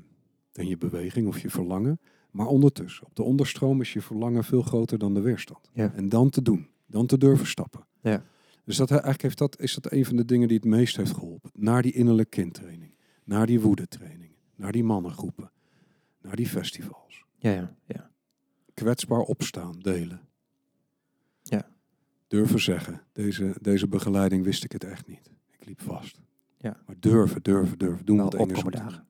dan 0.53 0.67
je 0.67 0.77
beweging 0.77 1.29
of 1.29 1.39
je 1.39 1.51
verlangen. 1.51 2.01
Maar 2.31 2.47
ondertussen, 2.47 3.07
op 3.07 3.17
de 3.17 3.23
onderstroom 3.23 3.81
is 3.81 3.93
je 3.93 4.03
verlangen 4.03 4.45
veel 4.45 4.63
groter 4.63 4.99
dan 4.99 5.15
de 5.15 5.21
weerstand. 5.21 5.71
Ja. 5.73 5.93
En 5.95 6.09
dan 6.09 6.31
te 6.31 6.43
doen. 6.43 6.69
Dan 6.87 7.07
te 7.07 7.19
durven 7.19 7.47
stappen. 7.47 7.87
Ja. 8.01 8.25
Dus 8.65 8.77
dat, 8.77 8.91
eigenlijk 8.91 9.23
heeft 9.23 9.39
dat, 9.39 9.61
is 9.61 9.75
dat 9.75 9.93
een 9.93 10.05
van 10.05 10.17
de 10.17 10.25
dingen 10.25 10.49
die 10.49 10.57
het 10.57 10.67
meest 10.67 10.97
heeft 10.97 11.15
geholpen. 11.15 11.51
Naar 11.55 11.83
die 11.83 11.93
innerlijk 11.93 12.31
kindtraining. 12.31 12.95
Naar 13.25 13.47
die 13.47 13.61
woedetraining. 13.61 14.31
Naar 14.57 14.73
die 14.73 14.85
mannengroepen. 14.85 15.51
Naar 16.21 16.37
die 16.37 16.49
festivals. 16.49 17.25
Ja, 17.39 17.51
ja, 17.51 17.75
ja. 17.87 18.11
Kwetsbaar 18.75 19.21
opstaan, 19.21 19.79
delen. 19.79 20.21
Ja. 21.43 21.69
Durven 22.27 22.61
zeggen, 22.61 23.03
deze, 23.13 23.55
deze 23.61 23.89
begeleiding 23.89 24.45
wist 24.45 24.65
ik 24.65 24.73
het 24.73 24.85
echt 24.85 25.07
niet. 25.07 25.31
Ik 25.51 25.67
liep 25.67 25.81
vast. 25.81 26.21
Ja. 26.59 26.77
Maar 26.87 26.97
durven, 26.99 27.43
durven, 27.43 27.79
durven. 27.79 28.05
Doen 28.05 28.17
Wel 28.17 28.25
wat 28.25 28.35
eng 28.35 29.03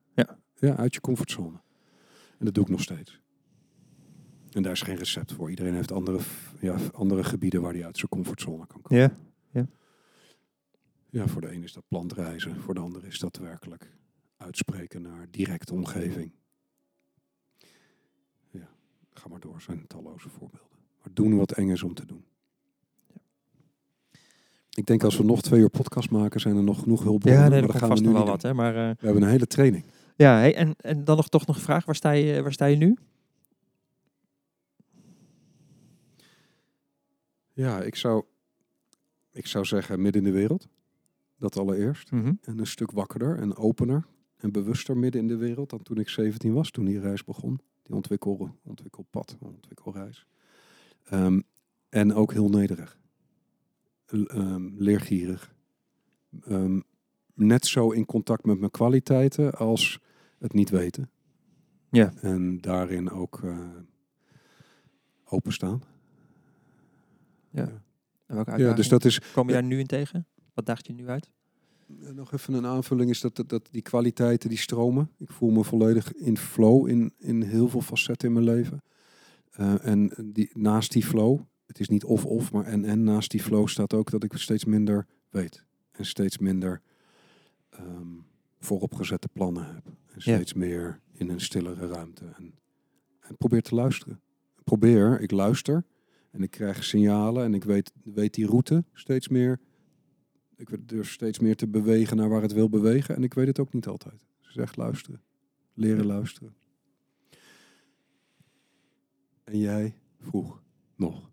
Ja. 0.63 0.69
Ja, 0.69 0.75
uit 0.75 0.93
je 0.93 1.01
comfortzone. 1.01 1.61
En 2.37 2.45
dat 2.45 2.53
doe 2.53 2.63
ik 2.63 2.69
nog 2.69 2.81
steeds. 2.81 3.21
En 4.51 4.63
daar 4.63 4.71
is 4.71 4.81
geen 4.81 4.95
recept 4.95 5.31
voor. 5.33 5.49
Iedereen 5.49 5.73
heeft 5.73 5.91
andere, 5.91 6.19
ja, 6.59 6.77
andere 6.93 7.23
gebieden 7.23 7.61
waar 7.61 7.73
hij 7.73 7.85
uit 7.85 7.97
zijn 7.97 8.09
comfortzone 8.09 8.67
kan 8.67 8.81
komen. 8.81 9.01
Ja. 9.01 9.11
Ja, 11.09 11.27
voor 11.27 11.41
de 11.41 11.51
een 11.51 11.63
is 11.63 11.73
dat 11.73 11.83
plantreizen. 11.87 12.61
Voor 12.61 12.73
de 12.73 12.79
ander 12.79 13.05
is 13.05 13.19
dat 13.19 13.37
werkelijk 13.37 13.93
uitspreken 14.37 15.01
naar 15.01 15.27
directe 15.31 15.73
omgeving. 15.73 16.31
Ja, 18.51 18.67
ga 19.13 19.27
maar 19.27 19.39
door. 19.39 19.55
Er 19.55 19.61
zijn 19.61 19.87
talloze 19.87 20.29
voorbeelden. 20.29 20.77
Maar 20.97 21.13
doen 21.13 21.37
wat 21.37 21.51
eng 21.51 21.69
is 21.69 21.83
om 21.83 21.93
te 21.93 22.05
doen. 22.05 22.25
Ik 24.69 24.85
denk 24.85 25.03
als 25.03 25.17
we 25.17 25.23
nog 25.23 25.41
twee 25.41 25.59
uur 25.59 25.69
podcast 25.69 26.09
maken, 26.09 26.39
zijn 26.39 26.55
er 26.55 26.63
nog 26.63 26.79
genoeg 26.79 27.03
hulpbronnen. 27.03 27.43
Ja, 27.43 27.49
maar 27.49 27.57
nee, 27.59 27.67
dat 27.67 27.73
er 27.73 27.79
gaan 27.79 27.89
we 27.89 27.95
vast 27.95 28.07
nu 28.07 28.13
wel 28.13 28.25
wat, 28.25 28.41
hè. 28.41 28.53
Maar 28.53 28.75
eh, 28.75 28.95
We 28.99 29.05
hebben 29.05 29.23
een 29.23 29.29
hele 29.29 29.47
training. 29.47 29.85
Ja, 30.15 30.37
hey, 30.37 30.55
en, 30.55 30.75
en 30.77 31.03
dan 31.03 31.15
nog 31.15 31.29
toch 31.29 31.45
nog 31.45 31.55
een 31.55 31.61
vraag. 31.61 31.85
Waar 31.85 31.95
sta 31.95 32.11
je, 32.11 32.41
waar 32.41 32.53
sta 32.53 32.65
je 32.65 32.75
nu? 32.75 32.97
Ja, 37.53 37.81
ik 37.81 37.95
zou, 37.95 38.23
ik 39.31 39.47
zou 39.47 39.65
zeggen 39.65 40.01
midden 40.01 40.25
in 40.25 40.31
de 40.31 40.37
wereld. 40.37 40.67
Dat 41.37 41.57
allereerst. 41.57 42.11
Mhm. 42.11 42.33
En 42.41 42.59
een 42.59 42.67
stuk 42.67 42.91
wakkerder 42.91 43.37
en 43.37 43.55
opener 43.55 44.05
en 44.37 44.51
bewuster 44.51 44.97
midden 44.97 45.21
in 45.21 45.27
de 45.27 45.37
wereld 45.37 45.69
dan 45.69 45.83
toen 45.83 45.97
ik 45.97 46.09
17 46.09 46.53
was, 46.53 46.71
toen 46.71 46.85
die 46.85 46.99
reis 46.99 47.23
begon. 47.23 47.59
Die 47.81 47.95
ontwikkel, 47.95 48.55
ontwikkelpad, 48.63 49.37
ontwikkelreis. 49.39 50.25
Ehm, 51.03 51.41
en 51.89 52.13
ook 52.13 52.31
heel 52.31 52.49
nederig. 52.49 52.99
Ehm, 54.05 54.69
leergierig. 54.77 55.55
Ehm, 56.41 56.79
net 57.33 57.65
zo 57.65 57.91
in 57.91 58.05
contact 58.05 58.45
met 58.45 58.59
mijn 58.59 58.71
kwaliteiten 58.71 59.51
als 59.51 59.99
het 60.39 60.53
niet 60.53 60.69
weten. 60.69 61.09
Ja. 61.89 62.13
En 62.21 62.61
daarin 62.61 63.11
ook 63.11 63.41
eh, 63.43 63.57
openstaan. 65.25 65.83
Ja. 67.49 67.67
En 68.25 68.35
welke 68.35 68.49
ja, 68.49 68.57
uitdagingen 68.57 68.75
dus 68.75 68.87
dat 68.87 69.05
is 69.05 69.21
kom 69.33 69.47
je 69.47 69.53
daar 69.53 69.63
nu 69.63 69.79
in 69.79 69.87
tegen? 69.87 70.27
Wat 70.53 70.65
daagt 70.65 70.87
je 70.87 70.93
nu 70.93 71.07
uit? 71.07 71.31
Eh, 72.01 72.09
Nog 72.09 72.33
even 72.33 72.53
een 72.53 72.65
aanvulling 72.65 73.09
is 73.09 73.21
dat, 73.21 73.35
dat, 73.35 73.49
dat 73.49 73.67
die 73.71 73.81
kwaliteiten 73.81 74.49
die 74.49 74.57
stromen. 74.57 75.09
Ik 75.17 75.31
voel 75.31 75.49
me 75.49 75.63
volledig 75.63 76.13
in 76.13 76.37
flow 76.37 76.87
in, 76.87 77.13
in 77.17 77.41
heel 77.41 77.67
veel 77.67 77.81
facetten 77.81 78.27
in 78.27 78.33
mijn 78.33 78.45
leven. 78.45 78.83
Eh, 79.51 79.85
en 79.87 80.11
die, 80.25 80.49
naast 80.53 80.91
die 80.91 81.05
flow, 81.05 81.39
het 81.65 81.79
is 81.79 81.89
niet 81.89 82.03
of-of, 82.03 82.51
maar 82.51 82.65
en-en, 82.65 83.03
naast 83.03 83.31
die 83.31 83.41
flow 83.41 83.67
staat 83.67 83.93
ook 83.93 84.09
dat 84.09 84.23
ik 84.23 84.33
steeds 84.33 84.65
minder 84.65 85.07
weet. 85.29 85.65
En 85.91 86.05
steeds 86.05 86.37
minder 86.37 86.81
ehm, 87.77 88.07
vooropgezette 88.59 89.27
plannen 89.27 89.65
heb. 89.75 89.85
En 89.85 90.13
Ja. 90.15 90.19
steeds 90.35 90.53
meer 90.53 90.99
in 91.13 91.29
een 91.29 91.41
stillere 91.41 91.87
ruimte. 91.87 92.25
En, 92.25 92.53
en 93.19 93.37
probeer 93.37 93.61
te 93.61 93.75
luisteren. 93.75 94.21
Probeer, 94.63 95.21
ik 95.21 95.31
luister 95.31 95.85
en 96.31 96.41
ik 96.43 96.51
krijg 96.51 96.83
signalen 96.83 97.43
en 97.43 97.53
ik 97.53 97.63
weet, 97.63 97.91
weet 98.03 98.33
die 98.33 98.45
route 98.45 98.83
steeds 98.93 99.27
meer 99.27 99.59
ik 100.55 100.87
durf 100.87 101.11
steeds 101.11 101.39
meer 101.39 101.55
te 101.55 101.67
bewegen 101.67 102.17
naar 102.17 102.29
waar 102.29 102.41
het 102.41 102.53
wil 102.53 102.69
bewegen. 102.69 103.15
En 103.15 103.23
ik 103.23 103.33
weet 103.33 103.47
het 103.47 103.59
ook 103.59 103.73
niet 103.73 103.87
altijd. 103.87 104.25
Dus 104.41 104.55
echt 104.55 104.77
luisteren. 104.77 105.21
Leren 105.73 106.05
luisteren. 106.05 106.55
En 109.43 109.57
jij 109.59 109.95
vroeg 110.19 110.61
nog. 110.95 111.31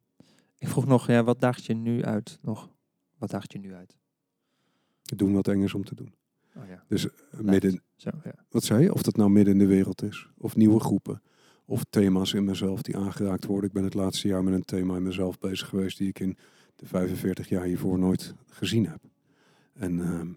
Ik 0.59 0.68
vroeg 0.68 0.87
nog, 0.87 1.07
ja, 1.07 1.24
wat 1.24 1.40
daagt 1.40 1.64
je 1.64 1.74
nu 1.74 2.05
uit? 2.05 2.38
Nog, 2.42 2.70
wat 3.18 3.31
daagt 3.31 3.53
je 3.53 3.59
nu 3.59 3.74
uit? 3.74 3.96
Doen 5.03 5.33
wat 5.33 5.48
eng 5.48 5.62
is 5.62 5.74
om 5.74 5.85
te 5.85 5.94
doen. 5.94 6.14
Oh 6.61 6.68
ja, 6.68 6.85
Dus 6.88 7.07
eh, 7.07 7.40
midden, 7.40 7.83
zo, 7.96 8.11
ja. 8.25 8.35
wat 8.51 8.64
zei 8.64 8.83
je? 8.83 8.92
Of 8.92 9.03
dat 9.03 9.16
nou 9.16 9.31
midden 9.31 9.53
in 9.53 9.59
de 9.59 9.66
wereld 9.66 10.03
is. 10.03 10.29
Of 10.38 10.57
nieuwe 10.57 10.81
groepen. 10.81 11.23
Of 11.64 11.85
thema's 11.90 12.33
in 12.33 12.44
mezelf 12.44 12.83
die 12.83 12.96
aangeraakt 12.96 13.44
worden. 13.44 13.68
Ik 13.68 13.75
ben 13.75 13.85
het 13.85 13.94
laatste 13.94 14.29
jaar 14.29 14.44
met 14.44 14.55
een 14.55 14.64
thema 14.64 14.96
in 14.96 15.03
mezelf 15.03 15.38
bezig 15.38 15.68
geweest. 15.68 15.99
Die 15.99 16.09
ik 16.09 16.20
in 16.20 16.37
de 16.77 16.87
45 16.87 17.49
jaar 17.49 17.64
hiervoor 17.64 17.99
nooit 17.99 18.35
gezien 18.46 18.87
heb. 18.87 19.01
En 19.73 20.01
ehm, 20.01 20.29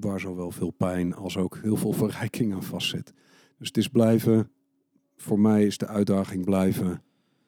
waar 0.00 0.20
zowel 0.20 0.50
veel 0.50 0.70
pijn 0.70 1.14
als 1.14 1.36
ook 1.36 1.58
heel 1.62 1.76
veel 1.76 1.92
verrijking 1.92 2.54
aan 2.54 2.62
vastzit. 2.62 3.12
Dus 3.58 3.68
het 3.68 3.76
is 3.76 3.88
blijven, 3.88 4.50
voor 5.16 5.40
mij 5.40 5.66
is 5.66 5.78
de 5.78 5.86
uitdaging 5.86 6.44
blijven 6.44 7.02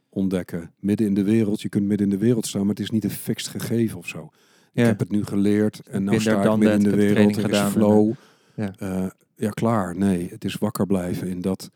ontdekken. 0.08 0.74
Midden 0.78 1.06
in 1.06 1.14
de 1.14 1.22
wereld, 1.22 1.62
je 1.62 1.68
kunt 1.68 1.86
midden 1.86 2.06
in 2.06 2.18
de 2.18 2.24
wereld 2.24 2.46
staan, 2.46 2.60
maar 2.60 2.70
het 2.74 2.80
is 2.80 2.90
niet 2.90 3.04
een 3.04 3.10
fixed 3.10 3.48
gegeven 3.48 3.98
of 3.98 4.08
zo. 4.08 4.30
Ja. 4.72 4.82
Ik 4.82 4.88
heb 4.88 4.98
het 4.98 5.10
nu 5.10 5.24
geleerd 5.24 5.80
en 5.80 6.04
nu 6.04 6.20
sta 6.20 6.42
ik 6.42 6.58
midden 6.58 6.78
in 6.78 6.90
de 6.90 6.96
wereld, 6.96 7.36
er 7.36 7.50
is 7.50 7.58
flow. 7.58 8.12
ja. 8.54 8.74
Eh, 8.78 9.06
ja, 9.36 9.50
klaar. 9.50 9.96
Nee, 9.96 10.28
het 10.28 10.44
is 10.44 10.54
wakker 10.54 10.86
blijven 10.86 11.28
in 11.28 11.40
dat 11.40 11.70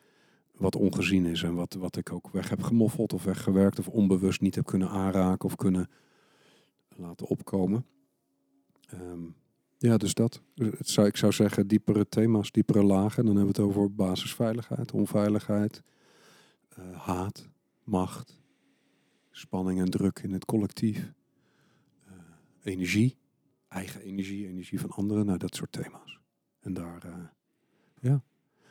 wat 0.57 0.77
ongezien 0.77 1.27
is 1.27 1.43
en 1.43 1.55
wat, 1.55 1.75
wat 1.75 1.97
ik 1.97 2.13
ook 2.13 2.29
weg 2.31 2.49
heb 2.49 2.63
gemoffeld 2.63 3.13
of 3.13 3.25
weggewerkt 3.25 3.79
of 3.79 3.89
onbewust 3.89 4.41
niet 4.41 4.55
heb 4.55 4.67
kunnen 4.67 4.89
aanraken 4.89 5.45
of 5.45 5.57
kunnen 5.57 5.91
laten 6.97 7.27
opkomen. 7.27 7.87
Ehm, 8.89 9.23
ja, 9.79 9.97
dus 9.97 10.15
dat. 10.15 10.41
Het 10.55 10.89
zou, 10.89 11.07
ik 11.07 11.17
zou 11.17 11.33
zeggen 11.33 11.67
diepere 11.67 12.09
thema's, 12.09 12.51
diepere 12.51 12.83
lagen. 12.83 13.25
Dan 13.25 13.37
hebben 13.37 13.55
we 13.55 13.63
het 13.63 13.71
over 13.71 13.95
basisveiligheid, 13.95 14.93
onveiligheid, 14.93 15.83
eh, 16.69 16.85
haat, 16.93 17.49
macht, 17.85 18.41
spanning 19.31 19.81
en 19.81 19.91
druk 19.91 20.19
in 20.19 20.33
het 20.33 20.45
collectief, 20.45 20.99
eh, 20.99 21.05
energie, 22.67 23.17
eigen 23.69 24.01
energie, 24.01 24.49
energie 24.49 24.81
van 24.81 24.91
anderen, 24.91 25.27
nou 25.27 25.39
dat 25.39 25.55
soort 25.55 25.73
thema's. 25.73 26.19
En 26.61 26.75
daar, 26.75 27.03
eh, 27.05 27.13
ja. 28.01 28.23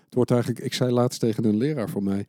Het 0.05 0.13
wordt 0.13 0.31
eigenlijk, 0.31 0.65
ik 0.65 0.73
zei 0.73 0.91
laatst 0.91 1.19
tegen 1.19 1.45
een 1.45 1.57
leraar 1.57 1.89
van 1.89 2.03
mij, 2.03 2.25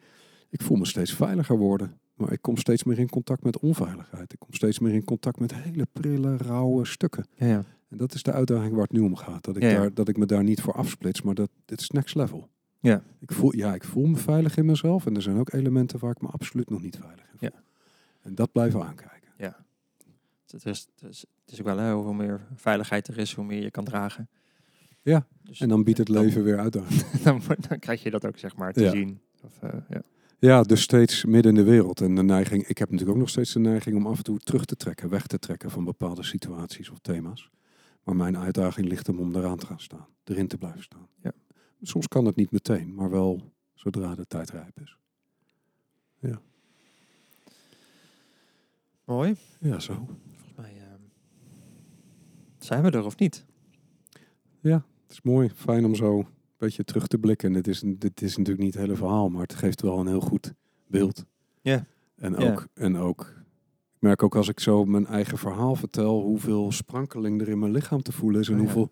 ik 0.51 0.63
voel 0.63 0.77
me 0.77 0.87
steeds 0.87 1.15
veiliger 1.15 1.59
worden. 1.59 1.99
Maar 2.15 2.33
ik 2.33 2.43
kom 2.43 2.57
steeds 2.57 2.85
meer 2.85 2.99
in 2.99 3.09
contact 3.09 3.45
met 3.45 3.59
onveiligheid. 3.59 4.33
Ik 4.33 4.39
kom 4.39 4.53
steeds 4.53 4.79
meer 4.79 4.95
in 4.95 5.05
contact 5.05 5.41
met 5.41 5.55
hele 5.55 5.87
prille, 5.93 6.37
rauwe 6.37 6.85
stukken. 6.85 7.27
Ja, 7.35 7.47
ja. 7.47 7.65
En 7.89 7.97
dat 7.97 8.15
is 8.15 8.23
de 8.23 8.33
uitdaging 8.33 8.73
waar 8.73 8.83
het 8.83 8.93
nu 8.93 9.01
om 9.01 9.17
gaat. 9.17 9.45
Dat 9.45 9.57
ik, 9.57 9.63
Ja, 9.63 9.69
ja. 9.69 9.79
Daar, 9.79 9.95
dat 9.95 10.09
ik 10.09 10.17
me 10.17 10.27
daar 10.27 10.45
niet 10.45 10.61
voor 10.61 10.73
afsplits, 10.73 11.23
maar 11.23 11.35
dat 11.35 11.51
dit 11.65 11.81
is 11.81 11.91
next 11.91 12.15
level. 12.15 12.49
Ja. 12.81 13.03
Ik 13.21 13.33
voel, 13.33 13.57
ja, 13.57 13.75
ik 13.75 13.85
voel 13.85 14.07
me 14.07 14.17
veilig 14.17 14.57
in 14.57 14.67
mezelf. 14.67 15.07
En 15.07 15.17
er 15.17 15.23
zijn 15.23 15.37
ook 15.39 15.53
elementen 15.53 15.99
waar 15.99 16.11
ik 16.11 16.21
me 16.21 16.29
absoluut 16.29 16.71
nog 16.71 16.83
niet 16.83 16.99
veilig 17.01 17.25
in 17.33 17.39
voel. 17.39 17.49
Ja. 17.53 17.63
En 18.21 18.35
dat 18.35 18.53
blijven 18.53 18.79
we 18.81 18.87
aankijken. 18.87 19.33
Het 20.55 20.67
is, 20.67 20.87
het 21.01 21.11
is, 21.11 21.21
het 21.45 21.53
is 21.53 21.59
ook 21.61 21.67
wel, 21.67 21.79
hè, 21.79 21.93
hoe 21.93 22.15
meer 22.15 22.47
veiligheid 22.55 23.09
er 23.09 23.19
is, 23.19 23.33
hoe 23.35 23.45
meer 23.45 23.63
je 23.63 23.71
kan 23.71 23.85
dragen. 23.85 24.29
Ja, 25.03 25.27
Dus 25.43 25.61
En 25.61 25.69
dan 25.69 25.85
biedt 25.85 25.99
het 25.99 26.07
dan- 26.07 26.25
leven 26.25 26.43
weer 26.45 26.59
uitdaging. 26.59 27.03
dan, 27.69 27.79
krijg 27.79 28.03
je 28.03 28.11
dat 28.11 28.27
ook, 28.27 28.39
zeg 28.39 28.57
maar, 28.57 28.73
te 28.73 28.83
Ja. 28.83 28.91
zien. 28.91 29.21
Of, 29.43 29.63
eh, 29.63 29.79
ja. 29.89 30.03
Ja, 30.39 30.63
dus 30.63 30.83
steeds 30.83 31.25
midden 31.25 31.57
in 31.57 31.65
de 31.65 31.71
wereld. 31.71 32.01
En 32.01 32.15
de 32.15 32.23
neiging, 32.23 32.67
ik 32.67 32.79
heb 32.79 32.91
natuurlijk 32.91 33.17
ook 33.17 33.23
nog 33.23 33.31
steeds 33.31 33.53
de 33.53 33.59
neiging 33.59 33.97
om 33.97 34.07
af 34.07 34.17
en 34.17 34.25
toe 34.25 34.39
terug 34.39 34.65
te 34.65 34.77
trekken, 34.77 35.09
weg 35.09 35.27
te 35.27 35.39
trekken 35.39 35.71
van 35.71 35.85
bepaalde 35.85 36.23
situaties 36.23 36.91
of 36.91 36.99
thema's. 36.99 37.51
Maar 38.03 38.17
mijn 38.17 38.37
uitdaging 38.39 38.89
ligt 38.89 39.07
hem 39.07 39.19
om 39.19 39.35
eraan 39.37 39.59
te 39.59 39.67
gaan 39.67 39.81
staan, 39.81 40.07
erin 40.25 40.49
te 40.49 40.59
blijven 40.59 40.83
staan. 40.83 41.09
Ja. 41.23 41.33
Soms 41.83 42.09
kan 42.09 42.25
het 42.25 42.37
niet 42.37 42.51
meteen, 42.51 42.95
maar 42.95 43.11
wel 43.11 43.53
zodra 43.75 44.15
de 44.15 44.27
tijd 44.27 44.51
rijp 44.51 44.81
is. 44.81 44.97
Mooi. 49.05 49.37
Ja, 49.61 49.79
zo. 49.81 50.07
Zijn 52.65 52.83
we 52.83 52.91
er 52.91 53.05
of 53.05 53.19
niet? 53.19 53.45
Het 55.03 55.13
is 55.13 55.23
mooi, 55.23 55.51
fijn 55.55 55.85
om 55.85 55.95
zo 55.95 56.19
een 56.19 56.27
beetje 56.57 56.85
terug 56.85 57.07
te 57.07 57.19
blikken. 57.19 57.49
En 57.49 57.55
dit 57.55 57.67
is, 57.69 57.83
dit 57.85 58.23
is 58.23 58.37
natuurlijk 58.37 58.65
niet 58.65 58.75
het 58.75 58.83
hele 58.83 58.97
verhaal, 58.97 59.29
maar 59.29 59.43
het 59.43 59.55
geeft 59.55 59.81
wel 59.81 59.99
een 59.99 60.07
heel 60.07 60.21
goed 60.21 60.55
beeld. 60.87 61.25
Ja. 61.61 61.87
En 62.17 62.33
Ja. 62.33 62.51
ook, 62.51 62.67
en 62.75 62.97
ook, 62.97 63.21
ik 63.95 64.01
merk 64.01 64.23
ook 64.23 64.37
als 64.37 64.49
ik 64.49 64.61
zo 64.61 64.85
mijn 64.85 65.07
eigen 65.07 65.39
verhaal 65.39 65.75
vertel, 65.75 66.23
hoeveel 66.23 66.73
sprankeling 66.73 67.41
er 67.41 67.49
in 67.49 67.59
mijn 67.59 67.73
lichaam 67.73 68.03
te 68.03 68.13
voelen 68.13 68.41
is. 68.41 68.49
En 68.49 68.55
Oh 68.55 68.61
ja, 68.61 68.65
hoeveel, 68.65 68.91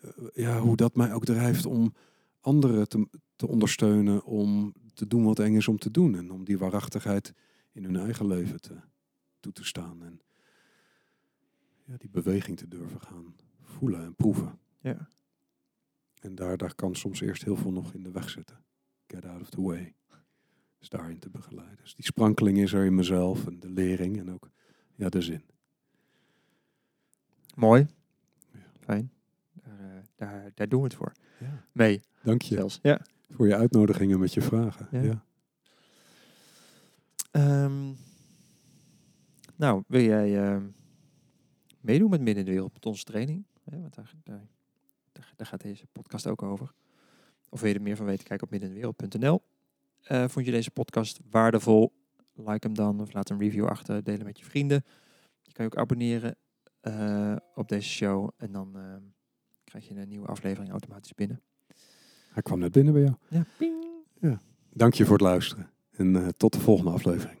eh, 0.00 0.10
ja, 0.44 0.58
hoe 0.60 0.76
dat 0.76 0.94
mij 0.94 1.12
ook 1.12 1.24
drijft 1.24 1.66
om 1.66 1.94
anderen 2.40 2.88
te, 2.88 3.08
te 3.36 3.48
ondersteunen, 3.48 4.24
om 4.24 4.74
te 4.94 5.06
doen 5.06 5.24
wat 5.24 5.38
eng 5.38 5.54
is 5.56 5.68
om 5.68 5.78
te 5.78 5.90
doen. 5.90 6.14
En 6.16 6.30
om 6.30 6.44
die 6.44 6.58
waarachtigheid 6.58 7.34
in 7.72 7.84
hun 7.84 7.96
eigen 7.96 8.26
leven 8.26 8.60
te, 8.60 8.74
toe 9.40 9.52
te 9.52 9.64
staan. 9.64 10.02
En 10.02 10.20
ja, 11.90 11.96
die 11.96 12.10
beweging 12.10 12.56
te 12.56 12.68
durven 12.68 13.00
gaan 13.00 13.34
voelen 13.62 14.04
en 14.04 14.14
proeven. 14.14 14.58
Ja. 14.80 15.08
En 16.20 16.34
daar, 16.34 16.56
daar 16.56 16.74
kan 16.74 16.94
soms 16.94 17.20
eerst 17.20 17.44
heel 17.44 17.56
veel 17.56 17.72
nog 17.72 17.94
in 17.94 18.02
de 18.02 18.10
weg 18.10 18.30
zitten. 18.30 18.64
Get 19.06 19.24
out 19.24 19.40
of 19.40 19.50
the 19.50 19.62
way. 19.62 19.94
Dus 20.78 20.88
daarin 20.88 21.18
te 21.18 21.30
begeleiden. 21.30 21.76
Dus 21.82 21.94
die 21.94 22.04
sprankeling 22.04 22.58
is 22.58 22.72
er 22.72 22.84
in 22.84 22.94
mezelf 22.94 23.46
en 23.46 23.60
de 23.60 23.70
lering 23.70 24.18
en 24.18 24.32
ook 24.32 24.50
ja, 24.94 25.08
de 25.08 25.20
zin. 25.20 25.44
Mooi. 27.54 27.86
Ja. 28.52 28.58
Fijn. 28.80 29.12
Daar, 29.52 29.78
eh, 29.78 30.02
daar, 30.14 30.50
daar 30.54 30.68
doen 30.68 30.80
we 30.80 30.86
het 30.86 30.96
voor. 30.96 31.12
Ja. 31.38 31.64
Mee, 31.72 32.00
Dank 32.22 32.42
je 32.42 32.54
zelfs. 32.54 32.78
Ja. 32.82 33.00
voor 33.30 33.46
je 33.46 33.56
uitnodigingen 33.56 34.18
met 34.18 34.34
je 34.34 34.42
vragen. 34.42 34.88
Ja. 34.90 35.02
Ja. 35.02 35.24
Ehm, 37.30 37.92
nou, 39.56 39.82
wil 39.86 40.02
jij 40.02 40.38
ehm, 40.38 40.66
meedoen 41.80 42.10
met 42.10 42.20
Midden 42.20 42.38
in 42.38 42.44
de 42.44 42.50
Wereld 42.50 42.72
met 42.72 42.86
onze 42.86 43.04
training? 43.04 43.44
Ja, 43.64 43.78
want 43.78 43.94
daar, 43.94 44.12
daar, 45.36 45.46
gaat 45.46 45.60
deze 45.60 45.86
podcast 45.92 46.26
ook 46.26 46.42
over. 46.42 46.72
Of 47.48 47.60
wil 47.60 47.68
je 47.68 47.74
er 47.74 47.82
meer 47.82 47.96
van 47.96 48.06
weten, 48.06 48.24
kijk 48.24 48.42
op 48.42 48.50
middenindewereld.nl. 48.50 49.42
Eh 50.02 50.28
vond 50.28 50.46
je 50.46 50.52
deze 50.52 50.70
podcast 50.70 51.20
waardevol? 51.30 51.92
Like 52.34 52.66
hem 52.66 52.74
dan 52.74 53.00
of 53.00 53.12
laat 53.12 53.30
een 53.30 53.38
review 53.38 53.66
achter. 53.66 54.04
Deel 54.04 54.16
hem 54.16 54.24
met 54.24 54.38
je 54.38 54.44
vrienden. 54.44 54.84
Je 55.42 55.52
kan 55.52 55.64
je 55.64 55.70
ook 55.70 55.78
abonneren 55.78 56.36
eh, 56.80 57.36
op 57.54 57.68
deze 57.68 57.88
show. 57.88 58.28
En 58.36 58.52
dan 58.52 58.76
ehm, 58.76 59.02
krijg 59.64 59.88
je 59.88 59.94
een 59.94 60.08
nieuwe 60.08 60.26
aflevering 60.26 60.70
automatisch 60.70 61.14
binnen. 61.14 61.40
Hij 62.30 62.42
kwam 62.42 62.58
net 62.58 62.72
binnen 62.72 62.92
bij 62.92 63.02
jou. 63.02 63.14
Ja, 63.28 63.44
ping. 63.58 63.80
Dank 64.72 64.94
je 64.94 65.04
voor 65.04 65.12
het 65.12 65.22
luisteren. 65.22 65.70
En 65.90 66.16
eh, 66.16 66.28
tot 66.28 66.52
de 66.52 66.60
volgende 66.60 66.90
aflevering. 66.90 67.39